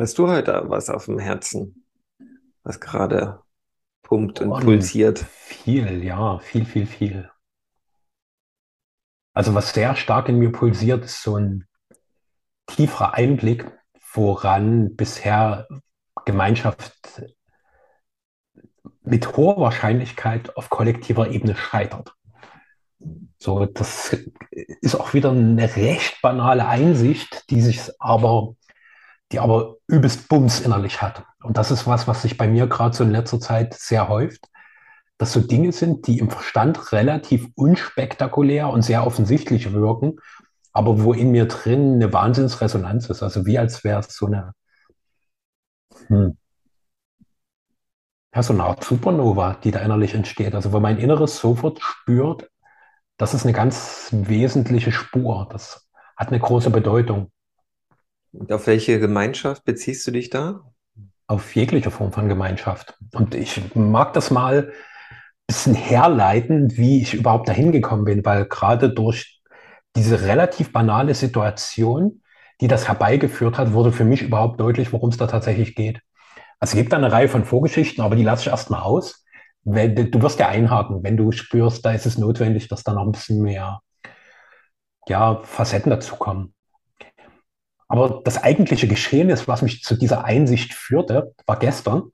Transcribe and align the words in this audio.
Hast 0.00 0.16
du 0.16 0.28
heute 0.28 0.62
was 0.64 0.88
auf 0.88 1.04
dem 1.04 1.18
Herzen, 1.18 1.84
was 2.62 2.80
gerade 2.80 3.42
pumpt 4.02 4.40
und 4.40 4.50
Und 4.50 4.64
pulsiert? 4.64 5.18
viel, 5.18 6.02
ja, 6.02 6.38
viel, 6.38 6.64
viel, 6.64 6.86
viel. 6.86 7.30
Also 9.34 9.54
was 9.54 9.74
sehr 9.74 9.94
stark 9.96 10.30
in 10.30 10.38
mir 10.38 10.52
pulsiert, 10.52 11.04
ist 11.04 11.22
so 11.22 11.36
ein 11.36 11.66
tieferer 12.66 13.12
Einblick, 13.12 13.70
woran 14.14 14.96
bisher 14.96 15.68
Gemeinschaft 16.24 16.96
mit 19.02 19.36
hoher 19.36 19.58
Wahrscheinlichkeit 19.58 20.56
auf 20.56 20.70
kollektiver 20.70 21.28
Ebene 21.28 21.54
scheitert. 21.54 22.14
So, 23.36 23.66
das 23.66 24.16
ist 24.50 24.94
auch 24.94 25.12
wieder 25.12 25.30
eine 25.32 25.76
recht 25.76 26.22
banale 26.22 26.66
Einsicht, 26.66 27.50
die 27.50 27.60
sich 27.60 27.80
aber, 27.98 28.54
die 29.32 29.38
aber 29.38 29.76
übelst 29.86 30.28
Bums 30.28 30.60
innerlich 30.60 31.02
hat. 31.02 31.24
Und 31.42 31.56
das 31.56 31.70
ist 31.70 31.86
was, 31.86 32.08
was 32.08 32.22
sich 32.22 32.36
bei 32.36 32.48
mir 32.48 32.66
gerade 32.66 32.96
so 32.96 33.04
in 33.04 33.10
letzter 33.10 33.40
Zeit 33.40 33.74
sehr 33.74 34.08
häuft, 34.08 34.46
dass 35.18 35.32
so 35.32 35.40
Dinge 35.40 35.72
sind, 35.72 36.06
die 36.06 36.18
im 36.18 36.30
Verstand 36.30 36.92
relativ 36.92 37.48
unspektakulär 37.54 38.68
und 38.68 38.82
sehr 38.82 39.06
offensichtlich 39.06 39.72
wirken, 39.72 40.16
aber 40.72 41.02
wo 41.02 41.12
in 41.12 41.30
mir 41.30 41.46
drin 41.46 41.94
eine 41.94 42.12
Wahnsinnsresonanz 42.12 43.08
ist. 43.10 43.22
Also 43.22 43.46
wie 43.46 43.58
als 43.58 43.84
wäre 43.84 44.00
es 44.00 44.14
so 44.16 44.26
eine, 44.26 44.52
hm, 46.08 46.36
ja, 48.34 48.42
so 48.42 48.52
eine 48.52 48.64
Art 48.64 48.84
Supernova, 48.84 49.54
die 49.62 49.70
da 49.70 49.80
innerlich 49.80 50.14
entsteht. 50.14 50.54
Also 50.54 50.72
wo 50.72 50.80
mein 50.80 50.98
Inneres 50.98 51.38
sofort 51.38 51.80
spürt, 51.82 52.48
das 53.16 53.34
ist 53.34 53.44
eine 53.44 53.52
ganz 53.52 54.08
wesentliche 54.12 54.92
Spur. 54.92 55.48
Das 55.50 55.88
hat 56.16 56.28
eine 56.28 56.40
große 56.40 56.70
Bedeutung 56.70 57.30
Und 58.32 58.52
auf 58.52 58.66
welche 58.66 59.00
Gemeinschaft 59.00 59.64
beziehst 59.64 60.06
du 60.06 60.12
dich 60.12 60.30
da? 60.30 60.70
auf 61.30 61.54
jegliche 61.54 61.92
Form 61.92 62.12
von 62.12 62.28
Gemeinschaft. 62.28 62.98
Und 63.14 63.36
ich 63.36 63.62
mag 63.76 64.14
das 64.14 64.32
mal 64.32 64.64
ein 64.64 64.72
bisschen 65.46 65.74
herleiten, 65.74 66.76
wie 66.76 67.00
ich 67.02 67.14
überhaupt 67.14 67.48
dahin 67.48 67.70
gekommen 67.70 68.04
bin, 68.04 68.24
weil 68.24 68.46
gerade 68.46 68.90
durch 68.90 69.40
diese 69.94 70.22
relativ 70.22 70.72
banale 70.72 71.14
Situation, 71.14 72.22
die 72.60 72.66
das 72.66 72.88
herbeigeführt 72.88 73.58
hat, 73.58 73.72
wurde 73.72 73.92
für 73.92 74.04
mich 74.04 74.22
überhaupt 74.22 74.58
deutlich, 74.58 74.92
worum 74.92 75.10
es 75.10 75.18
da 75.18 75.28
tatsächlich 75.28 75.76
geht. 75.76 76.00
Also 76.58 76.72
es 76.72 76.76
gibt 76.76 76.92
da 76.92 76.96
eine 76.96 77.12
Reihe 77.12 77.28
von 77.28 77.44
Vorgeschichten, 77.44 78.02
aber 78.02 78.16
die 78.16 78.24
lasse 78.24 78.42
ich 78.42 78.48
erstmal 78.48 78.82
aus. 78.82 79.24
Du 79.62 80.22
wirst 80.22 80.40
ja 80.40 80.48
einhaken, 80.48 81.04
wenn 81.04 81.16
du 81.16 81.30
spürst, 81.30 81.84
da 81.84 81.92
ist 81.92 82.06
es 82.06 82.18
notwendig, 82.18 82.66
dass 82.66 82.82
da 82.82 82.92
noch 82.92 83.04
ein 83.04 83.12
bisschen 83.12 83.40
mehr 83.40 83.82
ja, 85.06 85.40
Facetten 85.44 85.90
dazukommen. 85.90 86.54
Aber 87.90 88.20
das 88.24 88.40
eigentliche 88.40 88.86
Geschehen 88.86 89.30
ist, 89.30 89.48
was 89.48 89.62
mich 89.62 89.82
zu 89.82 89.96
dieser 89.96 90.24
Einsicht 90.24 90.74
führte, 90.74 91.34
war 91.44 91.58
gestern. 91.58 92.12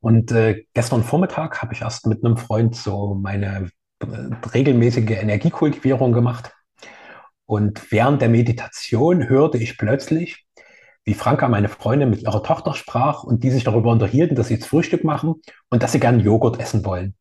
Und 0.00 0.32
äh, 0.32 0.64
gestern 0.74 1.04
Vormittag 1.04 1.62
habe 1.62 1.72
ich 1.72 1.82
erst 1.82 2.08
mit 2.08 2.24
einem 2.24 2.36
Freund 2.36 2.74
so 2.74 3.14
meine 3.14 3.70
äh, 4.00 4.06
regelmäßige 4.52 5.10
Energiekultivierung 5.12 6.12
gemacht. 6.12 6.50
Und 7.46 7.92
während 7.92 8.20
der 8.20 8.28
Meditation 8.28 9.28
hörte 9.28 9.58
ich 9.58 9.78
plötzlich, 9.78 10.44
wie 11.04 11.14
Franka, 11.14 11.48
meine 11.48 11.68
Freundin, 11.68 12.10
mit 12.10 12.22
ihrer 12.22 12.42
Tochter 12.42 12.74
sprach 12.74 13.22
und 13.22 13.44
die 13.44 13.52
sich 13.52 13.62
darüber 13.62 13.92
unterhielten, 13.92 14.34
dass 14.34 14.48
sie 14.48 14.54
jetzt 14.54 14.66
Frühstück 14.66 15.04
machen 15.04 15.36
und 15.70 15.84
dass 15.84 15.92
sie 15.92 16.00
gern 16.00 16.18
Joghurt 16.18 16.58
essen 16.58 16.84
wollen. 16.84 17.14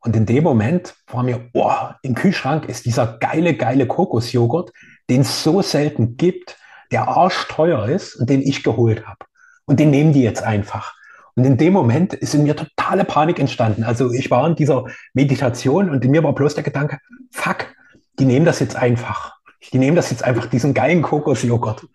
Und 0.00 0.16
in 0.16 0.24
dem 0.24 0.44
Moment 0.44 0.94
war 1.08 1.24
mir, 1.24 1.50
oh, 1.52 1.72
im 2.00 2.14
Kühlschrank 2.14 2.70
ist 2.70 2.86
dieser 2.86 3.18
geile, 3.18 3.54
geile 3.54 3.86
Kokosjoghurt, 3.86 4.72
den 5.10 5.22
es 5.22 5.42
so 5.42 5.62
selten 5.62 6.16
gibt, 6.16 6.56
der 6.90 7.08
arschteuer 7.08 7.88
ist 7.88 8.16
und 8.16 8.28
den 8.28 8.42
ich 8.42 8.62
geholt 8.62 9.06
habe. 9.06 9.24
Und 9.64 9.80
den 9.80 9.90
nehmen 9.90 10.12
die 10.12 10.22
jetzt 10.22 10.42
einfach. 10.42 10.94
Und 11.34 11.44
in 11.44 11.56
dem 11.56 11.72
Moment 11.72 12.12
ist 12.12 12.34
in 12.34 12.42
mir 12.42 12.56
totale 12.56 13.04
Panik 13.04 13.38
entstanden. 13.38 13.84
Also 13.84 14.12
ich 14.12 14.30
war 14.30 14.46
in 14.46 14.54
dieser 14.54 14.84
Meditation 15.14 15.88
und 15.88 16.04
in 16.04 16.10
mir 16.10 16.22
war 16.22 16.34
bloß 16.34 16.54
der 16.54 16.64
Gedanke, 16.64 16.98
fuck, 17.30 17.74
die 18.18 18.26
nehmen 18.26 18.44
das 18.44 18.60
jetzt 18.60 18.76
einfach. 18.76 19.34
Die 19.72 19.78
nehmen 19.78 19.96
das 19.96 20.10
jetzt 20.10 20.24
einfach, 20.24 20.46
diesen 20.46 20.74
geilen 20.74 21.02
Kokosjoghurt. 21.02 21.86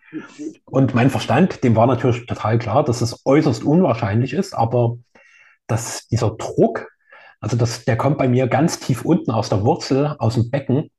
Und 0.64 0.94
mein 0.94 1.10
Verstand, 1.10 1.62
dem 1.62 1.76
war 1.76 1.86
natürlich 1.86 2.26
total 2.26 2.58
klar, 2.58 2.82
dass 2.82 3.02
es 3.02 3.24
äußerst 3.24 3.62
unwahrscheinlich 3.62 4.32
ist, 4.32 4.54
aber 4.54 4.96
dass 5.66 6.08
dieser 6.08 6.30
Druck, 6.30 6.88
also 7.40 7.56
das, 7.56 7.84
der 7.84 7.96
kommt 7.96 8.18
bei 8.18 8.26
mir 8.26 8.48
ganz 8.48 8.80
tief 8.80 9.04
unten 9.04 9.30
aus 9.30 9.50
der 9.50 9.62
Wurzel, 9.64 10.16
aus 10.18 10.34
dem 10.34 10.50
Becken, 10.50 10.90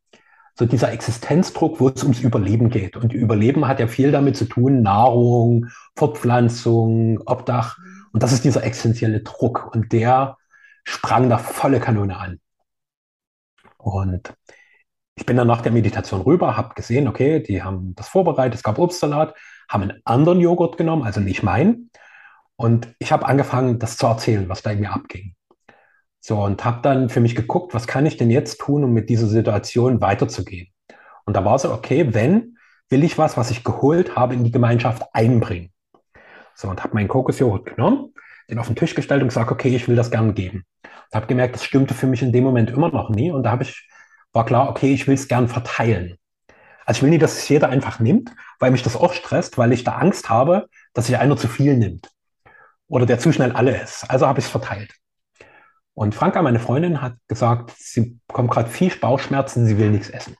so 0.59 0.65
dieser 0.65 0.91
Existenzdruck, 0.91 1.79
wo 1.79 1.87
es 1.87 2.03
ums 2.03 2.19
Überleben 2.19 2.69
geht. 2.69 2.97
Und 2.97 3.13
Überleben 3.13 3.65
hat 3.65 3.79
ja 3.79 3.87
viel 3.87 4.11
damit 4.11 4.35
zu 4.35 4.43
tun, 4.43 4.81
Nahrung, 4.81 5.67
Fortpflanzung, 5.95 7.21
Obdach. 7.25 7.77
Und 8.11 8.23
das 8.23 8.33
ist 8.33 8.43
dieser 8.43 8.65
existenzielle 8.65 9.21
Druck. 9.21 9.73
Und 9.73 9.93
der 9.93 10.37
sprang 10.83 11.29
da 11.29 11.37
volle 11.37 11.79
Kanone 11.79 12.17
an. 12.17 12.41
Und 13.77 14.33
ich 15.15 15.25
bin 15.25 15.37
dann 15.37 15.47
nach 15.47 15.61
der 15.61 15.71
Meditation 15.71 16.19
rüber, 16.21 16.57
habe 16.57 16.75
gesehen, 16.75 17.07
okay, 17.07 17.41
die 17.41 17.63
haben 17.63 17.95
das 17.95 18.09
vorbereitet, 18.09 18.55
es 18.55 18.63
gab 18.63 18.79
Obstsalat, 18.79 19.35
haben 19.69 19.83
einen 19.83 20.01
anderen 20.03 20.41
Joghurt 20.41 20.75
genommen, 20.75 21.03
also 21.03 21.21
nicht 21.21 21.41
meinen. 21.41 21.89
Und 22.57 22.93
ich 22.99 23.13
habe 23.13 23.25
angefangen, 23.25 23.79
das 23.79 23.95
zu 23.95 24.07
erzählen, 24.07 24.49
was 24.49 24.61
da 24.61 24.71
in 24.71 24.81
mir 24.81 24.91
abging. 24.91 25.35
So, 26.19 26.43
und 26.43 26.63
habe 26.65 26.81
dann 26.81 27.09
für 27.09 27.21
mich 27.21 27.35
geguckt, 27.35 27.73
was 27.73 27.87
kann 27.87 28.05
ich 28.05 28.17
denn 28.17 28.29
jetzt 28.29 28.59
tun, 28.59 28.83
um 28.83 28.91
mit 28.91 29.09
dieser 29.09 29.27
Situation 29.27 30.01
weiterzugehen. 30.01 30.67
Und 31.25 31.35
da 31.35 31.45
war 31.45 31.57
so, 31.59 31.71
okay, 31.71 32.13
wenn, 32.13 32.57
will 32.89 33.03
ich 33.03 33.17
was, 33.17 33.37
was 33.37 33.51
ich 33.51 33.63
geholt 33.63 34.15
habe, 34.15 34.33
in 34.33 34.43
die 34.43 34.51
Gemeinschaft 34.51 35.03
einbringen. 35.13 35.71
So, 36.55 36.67
und 36.67 36.83
habe 36.83 36.95
meinen 36.95 37.07
Kokosjoghurt 37.07 37.75
genommen, 37.75 38.13
den 38.49 38.59
auf 38.59 38.67
den 38.67 38.75
Tisch 38.75 38.95
gestellt 38.95 39.21
und 39.21 39.29
gesagt, 39.29 39.51
okay, 39.51 39.75
ich 39.75 39.87
will 39.87 39.95
das 39.95 40.11
gerne 40.11 40.33
geben. 40.33 40.65
Und 40.83 41.15
habe 41.15 41.27
gemerkt, 41.27 41.55
das 41.55 41.63
stimmte 41.63 41.93
für 41.93 42.07
mich 42.07 42.21
in 42.21 42.33
dem 42.33 42.43
Moment 42.43 42.69
immer 42.69 42.89
noch 42.89 43.09
nie. 43.09 43.31
Und 43.31 43.43
da 43.43 43.51
habe 43.51 43.63
ich, 43.63 43.87
war 44.33 44.45
klar, 44.45 44.69
okay, 44.69 44.93
ich 44.93 45.07
will 45.07 45.13
es 45.13 45.27
gern 45.27 45.47
verteilen. 45.47 46.17
Also 46.85 46.99
ich 46.99 47.03
will 47.03 47.11
nicht, 47.11 47.21
dass 47.21 47.37
es 47.37 47.47
jeder 47.47 47.69
einfach 47.69 47.99
nimmt, 47.99 48.31
weil 48.57 48.71
mich 48.71 48.83
das 48.83 48.95
auch 48.95 49.13
stresst, 49.13 49.57
weil 49.57 49.71
ich 49.71 49.83
da 49.83 49.93
Angst 49.93 50.29
habe, 50.29 50.67
dass 50.93 51.05
sich 51.05 51.17
einer 51.17 51.37
zu 51.37 51.47
viel 51.47 51.77
nimmt. 51.77 52.09
Oder 52.87 53.05
der 53.05 53.19
zu 53.19 53.31
schnell 53.31 53.51
alle 53.51 53.79
ist. 53.79 54.09
Also 54.09 54.27
habe 54.27 54.39
ich 54.39 54.45
es 54.45 54.51
verteilt. 54.51 54.98
Und 55.99 56.15
Franka, 56.15 56.41
meine 56.41 56.59
Freundin, 56.59 57.01
hat 57.01 57.17
gesagt, 57.27 57.73
sie 57.77 58.17
bekommt 58.25 58.51
gerade 58.51 58.69
viel 58.69 58.89
Bauchschmerzen, 58.95 59.65
sie 59.65 59.77
will 59.77 59.91
nichts 59.91 60.09
essen. 60.09 60.37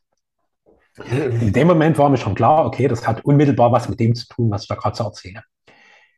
In 1.12 1.52
dem 1.52 1.68
Moment 1.68 1.98
war 1.98 2.08
mir 2.08 2.16
schon 2.16 2.34
klar, 2.34 2.66
okay, 2.66 2.88
das 2.88 3.06
hat 3.06 3.26
unmittelbar 3.26 3.70
was 3.74 3.90
mit 3.90 4.00
dem 4.00 4.16
zu 4.16 4.26
tun, 4.28 4.50
was 4.50 4.62
ich 4.62 4.68
da 4.70 4.76
gerade 4.76 4.96
so 4.96 5.04
erzähle. 5.04 5.44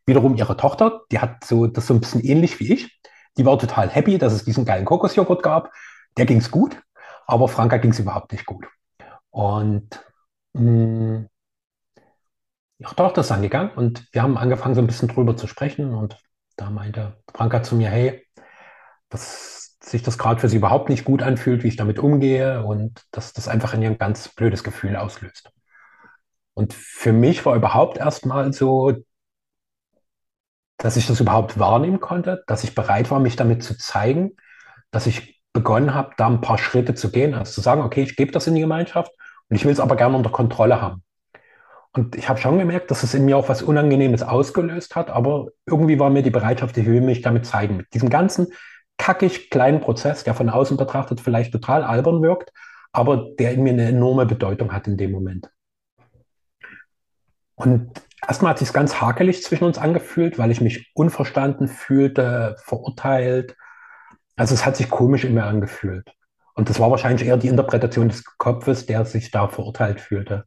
Wiederum 0.05 0.35
ihre 0.35 0.55
Tochter, 0.57 1.01
die 1.11 1.17
hat 1.17 1.43
so 1.43 1.65
das 1.65 1.87
so 1.87 1.95
ein 1.95 2.01
bisschen 2.01 2.23
ähnlich 2.23 2.59
wie 2.59 2.71
ich. 2.71 3.01
Die 3.35 3.43
war 3.43 3.57
total 3.57 3.89
happy, 3.89 4.19
dass 4.19 4.31
es 4.31 4.45
diesen 4.45 4.63
geilen 4.63 4.85
Kokosjoghurt 4.85 5.41
gab. 5.41 5.71
Der 6.17 6.27
ging 6.27 6.37
es 6.37 6.51
gut, 6.51 6.79
aber 7.25 7.47
Franka 7.47 7.77
ging 7.77 7.89
es 7.89 7.99
überhaupt 7.99 8.33
nicht 8.33 8.45
gut. 8.45 8.67
Und 9.31 10.05
mh, 10.53 11.25
ihre 12.77 12.95
Tochter 12.95 13.21
ist 13.21 13.31
angegangen 13.31 13.71
und 13.71 14.07
wir 14.11 14.21
haben 14.21 14.37
angefangen, 14.37 14.75
so 14.75 14.81
ein 14.81 14.87
bisschen 14.87 15.07
drüber 15.07 15.35
zu 15.35 15.47
sprechen. 15.47 15.95
Und 15.95 16.15
da 16.57 16.69
meinte 16.69 17.17
Franka 17.33 17.63
zu 17.63 17.75
mir, 17.75 17.89
hey, 17.89 18.23
dass 19.11 19.77
sich 19.83 20.01
das 20.01 20.17
gerade 20.17 20.39
für 20.39 20.49
sie 20.49 20.57
überhaupt 20.57 20.89
nicht 20.89 21.05
gut 21.05 21.21
anfühlt, 21.21 21.63
wie 21.63 21.67
ich 21.67 21.75
damit 21.75 21.99
umgehe 21.99 22.63
und 22.65 23.03
dass 23.11 23.33
das 23.33 23.47
einfach 23.47 23.73
in 23.73 23.81
ihr 23.81 23.89
ein 23.89 23.97
ganz 23.97 24.29
blödes 24.29 24.63
Gefühl 24.63 24.95
auslöst. 24.95 25.51
Und 26.53 26.73
für 26.73 27.13
mich 27.13 27.45
war 27.45 27.55
überhaupt 27.55 27.97
erstmal 27.97 28.53
so, 28.53 28.93
dass 30.77 30.97
ich 30.97 31.07
das 31.07 31.19
überhaupt 31.19 31.59
wahrnehmen 31.59 31.99
konnte, 31.99 32.43
dass 32.47 32.63
ich 32.63 32.73
bereit 32.73 33.11
war, 33.11 33.19
mich 33.19 33.35
damit 33.35 33.63
zu 33.63 33.77
zeigen, 33.77 34.31
dass 34.91 35.07
ich 35.07 35.41
begonnen 35.53 35.93
habe, 35.93 36.13
da 36.17 36.27
ein 36.27 36.41
paar 36.41 36.57
Schritte 36.57 36.95
zu 36.95 37.11
gehen, 37.11 37.33
also 37.33 37.51
zu 37.51 37.61
sagen, 37.61 37.81
okay, 37.81 38.03
ich 38.03 38.15
gebe 38.15 38.31
das 38.31 38.47
in 38.47 38.55
die 38.55 38.61
Gemeinschaft 38.61 39.11
und 39.49 39.55
ich 39.55 39.65
will 39.65 39.71
es 39.71 39.79
aber 39.79 39.95
gerne 39.95 40.15
unter 40.15 40.31
Kontrolle 40.31 40.81
haben. 40.81 41.03
Und 41.93 42.15
ich 42.15 42.29
habe 42.29 42.39
schon 42.39 42.57
gemerkt, 42.57 42.89
dass 42.89 43.03
es 43.03 43.13
in 43.13 43.25
mir 43.25 43.37
auch 43.37 43.49
was 43.49 43.61
Unangenehmes 43.61 44.23
ausgelöst 44.23 44.95
hat, 44.95 45.09
aber 45.09 45.47
irgendwie 45.65 45.99
war 45.99 46.09
mir 46.09 46.23
die 46.23 46.29
Bereitschaft, 46.29 46.77
ich 46.77 46.85
will 46.85 47.01
mich 47.01 47.21
damit 47.21 47.45
zeigen. 47.45 47.77
Mit 47.77 47.93
diesem 47.93 48.09
ganzen 48.09 48.47
kackig 49.01 49.49
kleinen 49.49 49.81
Prozess, 49.81 50.23
der 50.23 50.35
von 50.35 50.47
außen 50.47 50.77
betrachtet 50.77 51.21
vielleicht 51.21 51.51
total 51.51 51.83
albern 51.83 52.21
wirkt, 52.21 52.53
aber 52.91 53.29
der 53.39 53.51
in 53.51 53.63
mir 53.63 53.73
eine 53.73 53.87
enorme 53.87 54.27
Bedeutung 54.27 54.71
hat 54.73 54.85
in 54.85 54.95
dem 54.95 55.11
Moment. 55.11 55.49
Und 57.55 57.89
erstmal 58.27 58.51
hat 58.51 58.59
sich 58.59 58.71
ganz 58.71 59.01
hakelig 59.01 59.41
zwischen 59.41 59.63
uns 59.63 59.79
angefühlt, 59.79 60.37
weil 60.37 60.51
ich 60.51 60.61
mich 60.61 60.91
unverstanden 60.93 61.67
fühlte, 61.67 62.55
verurteilt. 62.59 63.55
Also 64.35 64.53
es 64.53 64.67
hat 64.67 64.77
sich 64.77 64.87
komisch 64.87 65.23
in 65.23 65.33
mir 65.33 65.45
angefühlt. 65.45 66.13
Und 66.53 66.69
das 66.69 66.79
war 66.79 66.91
wahrscheinlich 66.91 67.27
eher 67.27 67.37
die 67.37 67.47
Interpretation 67.47 68.09
des 68.09 68.23
Kopfes, 68.37 68.85
der 68.85 69.05
sich 69.05 69.31
da 69.31 69.47
verurteilt 69.47 69.99
fühlte. 69.99 70.45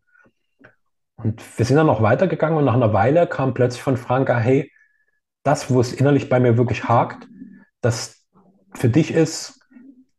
Und 1.17 1.43
wir 1.59 1.67
sind 1.67 1.77
dann 1.77 1.87
noch 1.87 2.03
weitergegangen 2.03 2.57
und 2.57 2.67
nach 2.67 2.75
einer 2.75 2.93
Weile 2.93 3.27
kam 3.27 3.53
plötzlich 3.53 3.83
von 3.83 3.97
Franka, 3.97 4.39
hey, 4.39 4.71
das, 5.43 5.71
wo 5.73 5.81
es 5.81 5.93
innerlich 5.93 6.29
bei 6.29 6.39
mir 6.39 6.57
wirklich 6.57 6.85
hakt, 6.85 7.27
das 7.81 8.24
für 8.77 8.89
dich 8.89 9.13
ist 9.13 9.61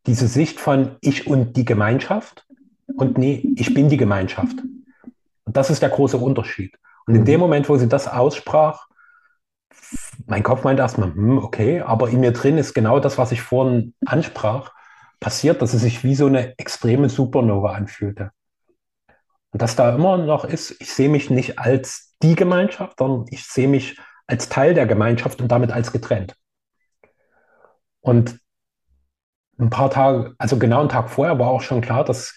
diese 0.08 0.28
Sicht 0.28 0.60
von 0.60 0.98
ich 1.02 1.28
und 1.28 1.58
die 1.58 1.66
Gemeinschaft 1.66 2.46
und 2.96 3.18
nee, 3.18 3.44
ich 3.56 3.74
bin 3.74 3.90
die 3.90 3.98
Gemeinschaft. 3.98 4.58
Und 5.44 5.58
das 5.58 5.70
ist 5.70 5.82
der 5.82 5.90
große 5.90 6.18
Unterschied. 6.18 6.78
Und 7.08 7.16
in 7.16 7.26
dem 7.26 7.40
Moment, 7.40 7.70
wo 7.70 7.78
sie 7.78 7.88
das 7.88 8.08
aussprach, 8.08 8.88
mein 10.26 10.44
Kopf 10.44 10.64
meinte 10.64 10.82
erstmal, 10.82 11.14
hm, 11.14 11.38
okay, 11.38 11.82
aber 11.82 12.10
in 12.10 12.20
mir 12.20 12.32
drin 12.32 12.58
ist 12.58 12.74
genau 12.74 13.00
das, 13.00 13.18
was 13.18 13.32
ich 13.32 13.42
vorhin 13.42 13.94
ansprach, 14.06 14.72
passiert, 15.20 15.62
dass 15.62 15.74
es 15.74 15.82
sich 15.82 16.04
wie 16.04 16.16
so 16.16 16.28
eine 16.28 16.58
extreme 16.58 17.10
Supernova 17.10 17.74
anfühlte. 17.74 18.32
Und 19.52 19.62
das 19.62 19.76
da 19.76 19.96
immer 19.96 20.18
noch 20.18 20.46
ist, 20.46 20.80
ich 20.82 20.94
sehe 20.94 21.10
mich 21.10 21.30
nicht 21.30 21.60
als 21.60 22.16
die 22.22 22.36
Gemeinschaft, 22.36 23.00
sondern 23.00 23.26
ich 23.30 23.46
sehe 23.46 23.68
mich 23.68 24.00
als 24.28 24.50
Teil 24.50 24.74
der 24.74 24.86
Gemeinschaft 24.86 25.42
und 25.42 25.48
damit 25.50 25.72
als 25.72 25.92
getrennt. 25.92 26.36
Und 28.02 28.40
ein 29.58 29.70
paar 29.70 29.90
Tage, 29.90 30.36
also 30.38 30.58
genau 30.58 30.82
einen 30.82 30.90
Tag 30.90 31.10
vorher 31.10 31.40
war 31.40 31.48
auch 31.50 31.62
schon 31.62 31.82
klar, 31.82 32.04
dass 32.04 32.36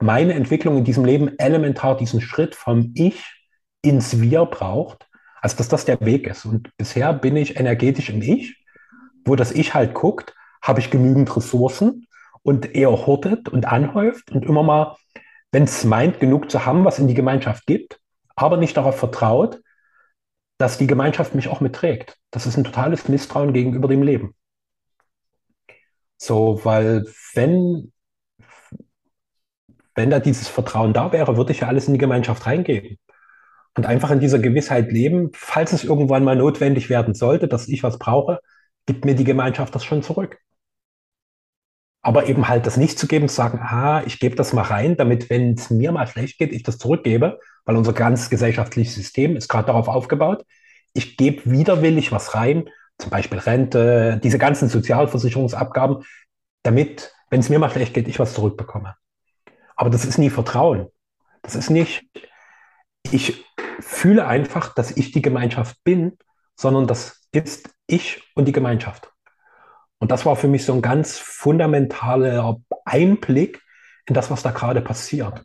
meine 0.00 0.34
Entwicklung 0.34 0.78
in 0.78 0.84
diesem 0.84 1.04
Leben 1.04 1.38
elementar 1.38 1.96
diesen 1.96 2.20
Schritt 2.20 2.54
vom 2.54 2.92
Ich 2.94 3.46
ins 3.82 4.20
Wir 4.20 4.44
braucht. 4.46 5.06
Also 5.40 5.56
dass 5.56 5.68
das 5.68 5.84
der 5.84 6.00
Weg 6.00 6.26
ist. 6.26 6.44
Und 6.44 6.76
bisher 6.76 7.12
bin 7.12 7.36
ich 7.36 7.58
energetisch 7.58 8.10
im 8.10 8.20
Ich, 8.22 8.62
wo 9.24 9.36
das 9.36 9.52
Ich 9.52 9.74
halt 9.74 9.94
guckt, 9.94 10.34
habe 10.62 10.80
ich 10.80 10.90
genügend 10.90 11.34
Ressourcen 11.34 12.06
und 12.42 12.74
eher 12.74 12.90
hortet 12.90 13.48
und 13.48 13.66
anhäuft 13.66 14.30
und 14.30 14.44
immer 14.44 14.62
mal, 14.62 14.96
wenn 15.52 15.64
es 15.64 15.84
meint, 15.84 16.20
genug 16.20 16.50
zu 16.50 16.66
haben, 16.66 16.84
was 16.84 16.98
in 16.98 17.08
die 17.08 17.14
Gemeinschaft 17.14 17.66
gibt, 17.66 17.98
aber 18.36 18.56
nicht 18.56 18.76
darauf 18.76 18.98
vertraut, 18.98 19.60
dass 20.58 20.78
die 20.78 20.86
Gemeinschaft 20.86 21.34
mich 21.34 21.48
auch 21.48 21.60
mitträgt. 21.60 22.18
Das 22.30 22.46
ist 22.46 22.56
ein 22.56 22.64
totales 22.64 23.08
Misstrauen 23.08 23.52
gegenüber 23.52 23.88
dem 23.88 24.02
Leben. 24.02 24.34
So, 26.22 26.60
weil 26.64 27.06
wenn, 27.34 27.92
wenn 29.94 30.10
da 30.10 30.20
dieses 30.20 30.48
Vertrauen 30.48 30.92
da 30.92 31.12
wäre, 31.12 31.36
würde 31.38 31.52
ich 31.52 31.60
ja 31.60 31.68
alles 31.68 31.86
in 31.86 31.94
die 31.94 31.98
Gemeinschaft 31.98 32.44
reingeben. 32.46 32.98
Und 33.74 33.86
einfach 33.86 34.10
in 34.10 34.20
dieser 34.20 34.38
Gewissheit 34.38 34.92
leben, 34.92 35.30
falls 35.32 35.72
es 35.72 35.82
irgendwann 35.82 36.24
mal 36.24 36.36
notwendig 36.36 36.90
werden 36.90 37.14
sollte, 37.14 37.48
dass 37.48 37.68
ich 37.68 37.82
was 37.82 37.98
brauche, 37.98 38.40
gibt 38.84 39.06
mir 39.06 39.14
die 39.14 39.24
Gemeinschaft 39.24 39.74
das 39.74 39.84
schon 39.84 40.02
zurück. 40.02 40.38
Aber 42.02 42.26
eben 42.26 42.48
halt 42.48 42.66
das 42.66 42.76
nicht 42.76 42.98
zu 42.98 43.06
geben, 43.06 43.28
zu 43.28 43.36
sagen, 43.36 43.58
ah, 43.62 44.02
ich 44.04 44.18
gebe 44.20 44.36
das 44.36 44.52
mal 44.52 44.62
rein, 44.62 44.96
damit, 44.98 45.30
wenn 45.30 45.54
es 45.54 45.70
mir 45.70 45.90
mal 45.92 46.06
schlecht 46.06 46.38
geht, 46.38 46.52
ich 46.52 46.62
das 46.62 46.76
zurückgebe, 46.76 47.38
weil 47.64 47.76
unser 47.76 47.94
ganz 47.94 48.28
gesellschaftliches 48.28 48.94
System 48.94 49.36
ist 49.36 49.48
gerade 49.48 49.66
darauf 49.68 49.88
aufgebaut. 49.88 50.44
Ich 50.92 51.16
gebe 51.16 51.50
widerwillig 51.50 52.12
was 52.12 52.34
rein, 52.34 52.68
zum 53.00 53.10
Beispiel 53.10 53.38
Rente, 53.38 54.20
diese 54.22 54.38
ganzen 54.38 54.68
Sozialversicherungsabgaben, 54.68 56.04
damit, 56.62 57.12
wenn 57.30 57.40
es 57.40 57.48
mir 57.48 57.58
mal 57.58 57.70
schlecht 57.70 57.94
geht, 57.94 58.08
ich 58.08 58.18
was 58.18 58.34
zurückbekomme. 58.34 58.94
Aber 59.76 59.90
das 59.90 60.04
ist 60.04 60.18
nie 60.18 60.30
Vertrauen. 60.30 60.88
Das 61.42 61.54
ist 61.54 61.70
nicht, 61.70 62.04
ich 63.10 63.44
fühle 63.80 64.26
einfach, 64.26 64.74
dass 64.74 64.90
ich 64.90 65.12
die 65.12 65.22
Gemeinschaft 65.22 65.82
bin, 65.84 66.18
sondern 66.54 66.86
das 66.86 67.26
ist 67.32 67.70
ich 67.86 68.22
und 68.34 68.46
die 68.46 68.52
Gemeinschaft. 68.52 69.10
Und 69.98 70.10
das 70.10 70.26
war 70.26 70.36
für 70.36 70.48
mich 70.48 70.64
so 70.64 70.72
ein 70.72 70.82
ganz 70.82 71.18
fundamentaler 71.18 72.56
Einblick 72.84 73.62
in 74.06 74.14
das, 74.14 74.30
was 74.30 74.42
da 74.42 74.50
gerade 74.50 74.80
passiert. 74.80 75.42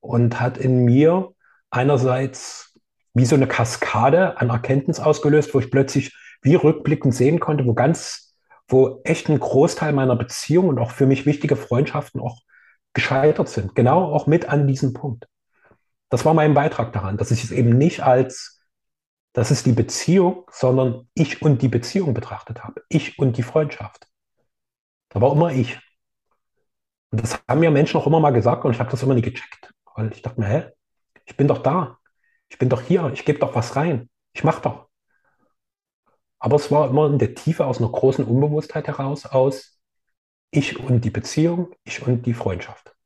Und 0.00 0.40
hat 0.40 0.58
in 0.58 0.84
mir 0.84 1.32
einerseits 1.70 2.78
wie 3.14 3.24
so 3.26 3.36
eine 3.36 3.46
Kaskade 3.46 4.38
an 4.38 4.50
Erkenntnis 4.50 4.98
ausgelöst, 5.00 5.54
wo 5.54 5.60
ich 5.60 5.70
plötzlich 5.70 6.16
wie 6.42 6.56
rückblickend 6.56 7.14
sehen 7.14 7.40
konnte, 7.40 7.64
wo 7.66 7.74
ganz, 7.74 8.34
wo 8.68 9.00
echt 9.04 9.28
ein 9.28 9.38
Großteil 9.38 9.92
meiner 9.92 10.16
Beziehungen 10.16 10.70
und 10.70 10.78
auch 10.78 10.90
für 10.90 11.06
mich 11.06 11.24
wichtige 11.24 11.56
Freundschaften 11.56 12.20
auch 12.20 12.42
gescheitert 12.92 13.48
sind. 13.48 13.74
Genau 13.74 14.12
auch 14.12 14.26
mit 14.26 14.48
an 14.48 14.66
diesem 14.66 14.92
Punkt. 14.92 15.26
Das 16.10 16.24
war 16.24 16.34
mein 16.34 16.52
Beitrag 16.52 16.92
daran, 16.92 17.16
dass 17.16 17.30
ich 17.30 17.42
es 17.42 17.52
eben 17.52 17.78
nicht 17.78 18.02
als, 18.02 18.60
das 19.32 19.50
ist 19.50 19.64
die 19.64 19.72
Beziehung, 19.72 20.44
sondern 20.50 21.08
ich 21.14 21.40
und 21.40 21.62
die 21.62 21.68
Beziehung 21.68 22.12
betrachtet 22.12 22.64
habe. 22.64 22.82
Ich 22.88 23.18
und 23.18 23.38
die 23.38 23.42
Freundschaft. 23.42 24.06
Da 25.08 25.20
war 25.20 25.32
immer 25.32 25.52
ich. 25.52 25.78
Und 27.10 27.22
das 27.22 27.42
haben 27.48 27.60
mir 27.60 27.70
Menschen 27.70 27.98
auch 27.98 28.06
immer 28.06 28.20
mal 28.20 28.30
gesagt 28.30 28.64
und 28.64 28.72
ich 28.72 28.80
habe 28.80 28.90
das 28.90 29.02
immer 29.02 29.14
nie 29.14 29.22
gecheckt. 29.22 29.72
Weil 29.94 30.12
ich 30.12 30.22
dachte 30.22 30.40
mir, 30.40 30.46
hä, 30.46 30.64
ich 31.24 31.36
bin 31.36 31.48
doch 31.48 31.62
da. 31.62 31.98
Ich 32.48 32.58
bin 32.58 32.68
doch 32.68 32.82
hier. 32.82 33.10
Ich 33.14 33.24
gebe 33.24 33.38
doch 33.38 33.54
was 33.54 33.76
rein. 33.76 34.10
Ich 34.34 34.44
mache 34.44 34.62
doch. 34.62 34.91
Aber 36.42 36.56
es 36.56 36.72
war 36.72 36.90
immer 36.90 37.06
in 37.06 37.20
der 37.20 37.36
Tiefe 37.36 37.66
aus 37.66 37.78
einer 37.78 37.88
großen 37.88 38.24
Unbewusstheit 38.24 38.88
heraus, 38.88 39.26
aus 39.26 39.78
ich 40.50 40.76
und 40.76 41.04
die 41.04 41.10
Beziehung, 41.10 41.72
ich 41.84 42.04
und 42.04 42.26
die 42.26 42.34
Freundschaft. 42.34 42.96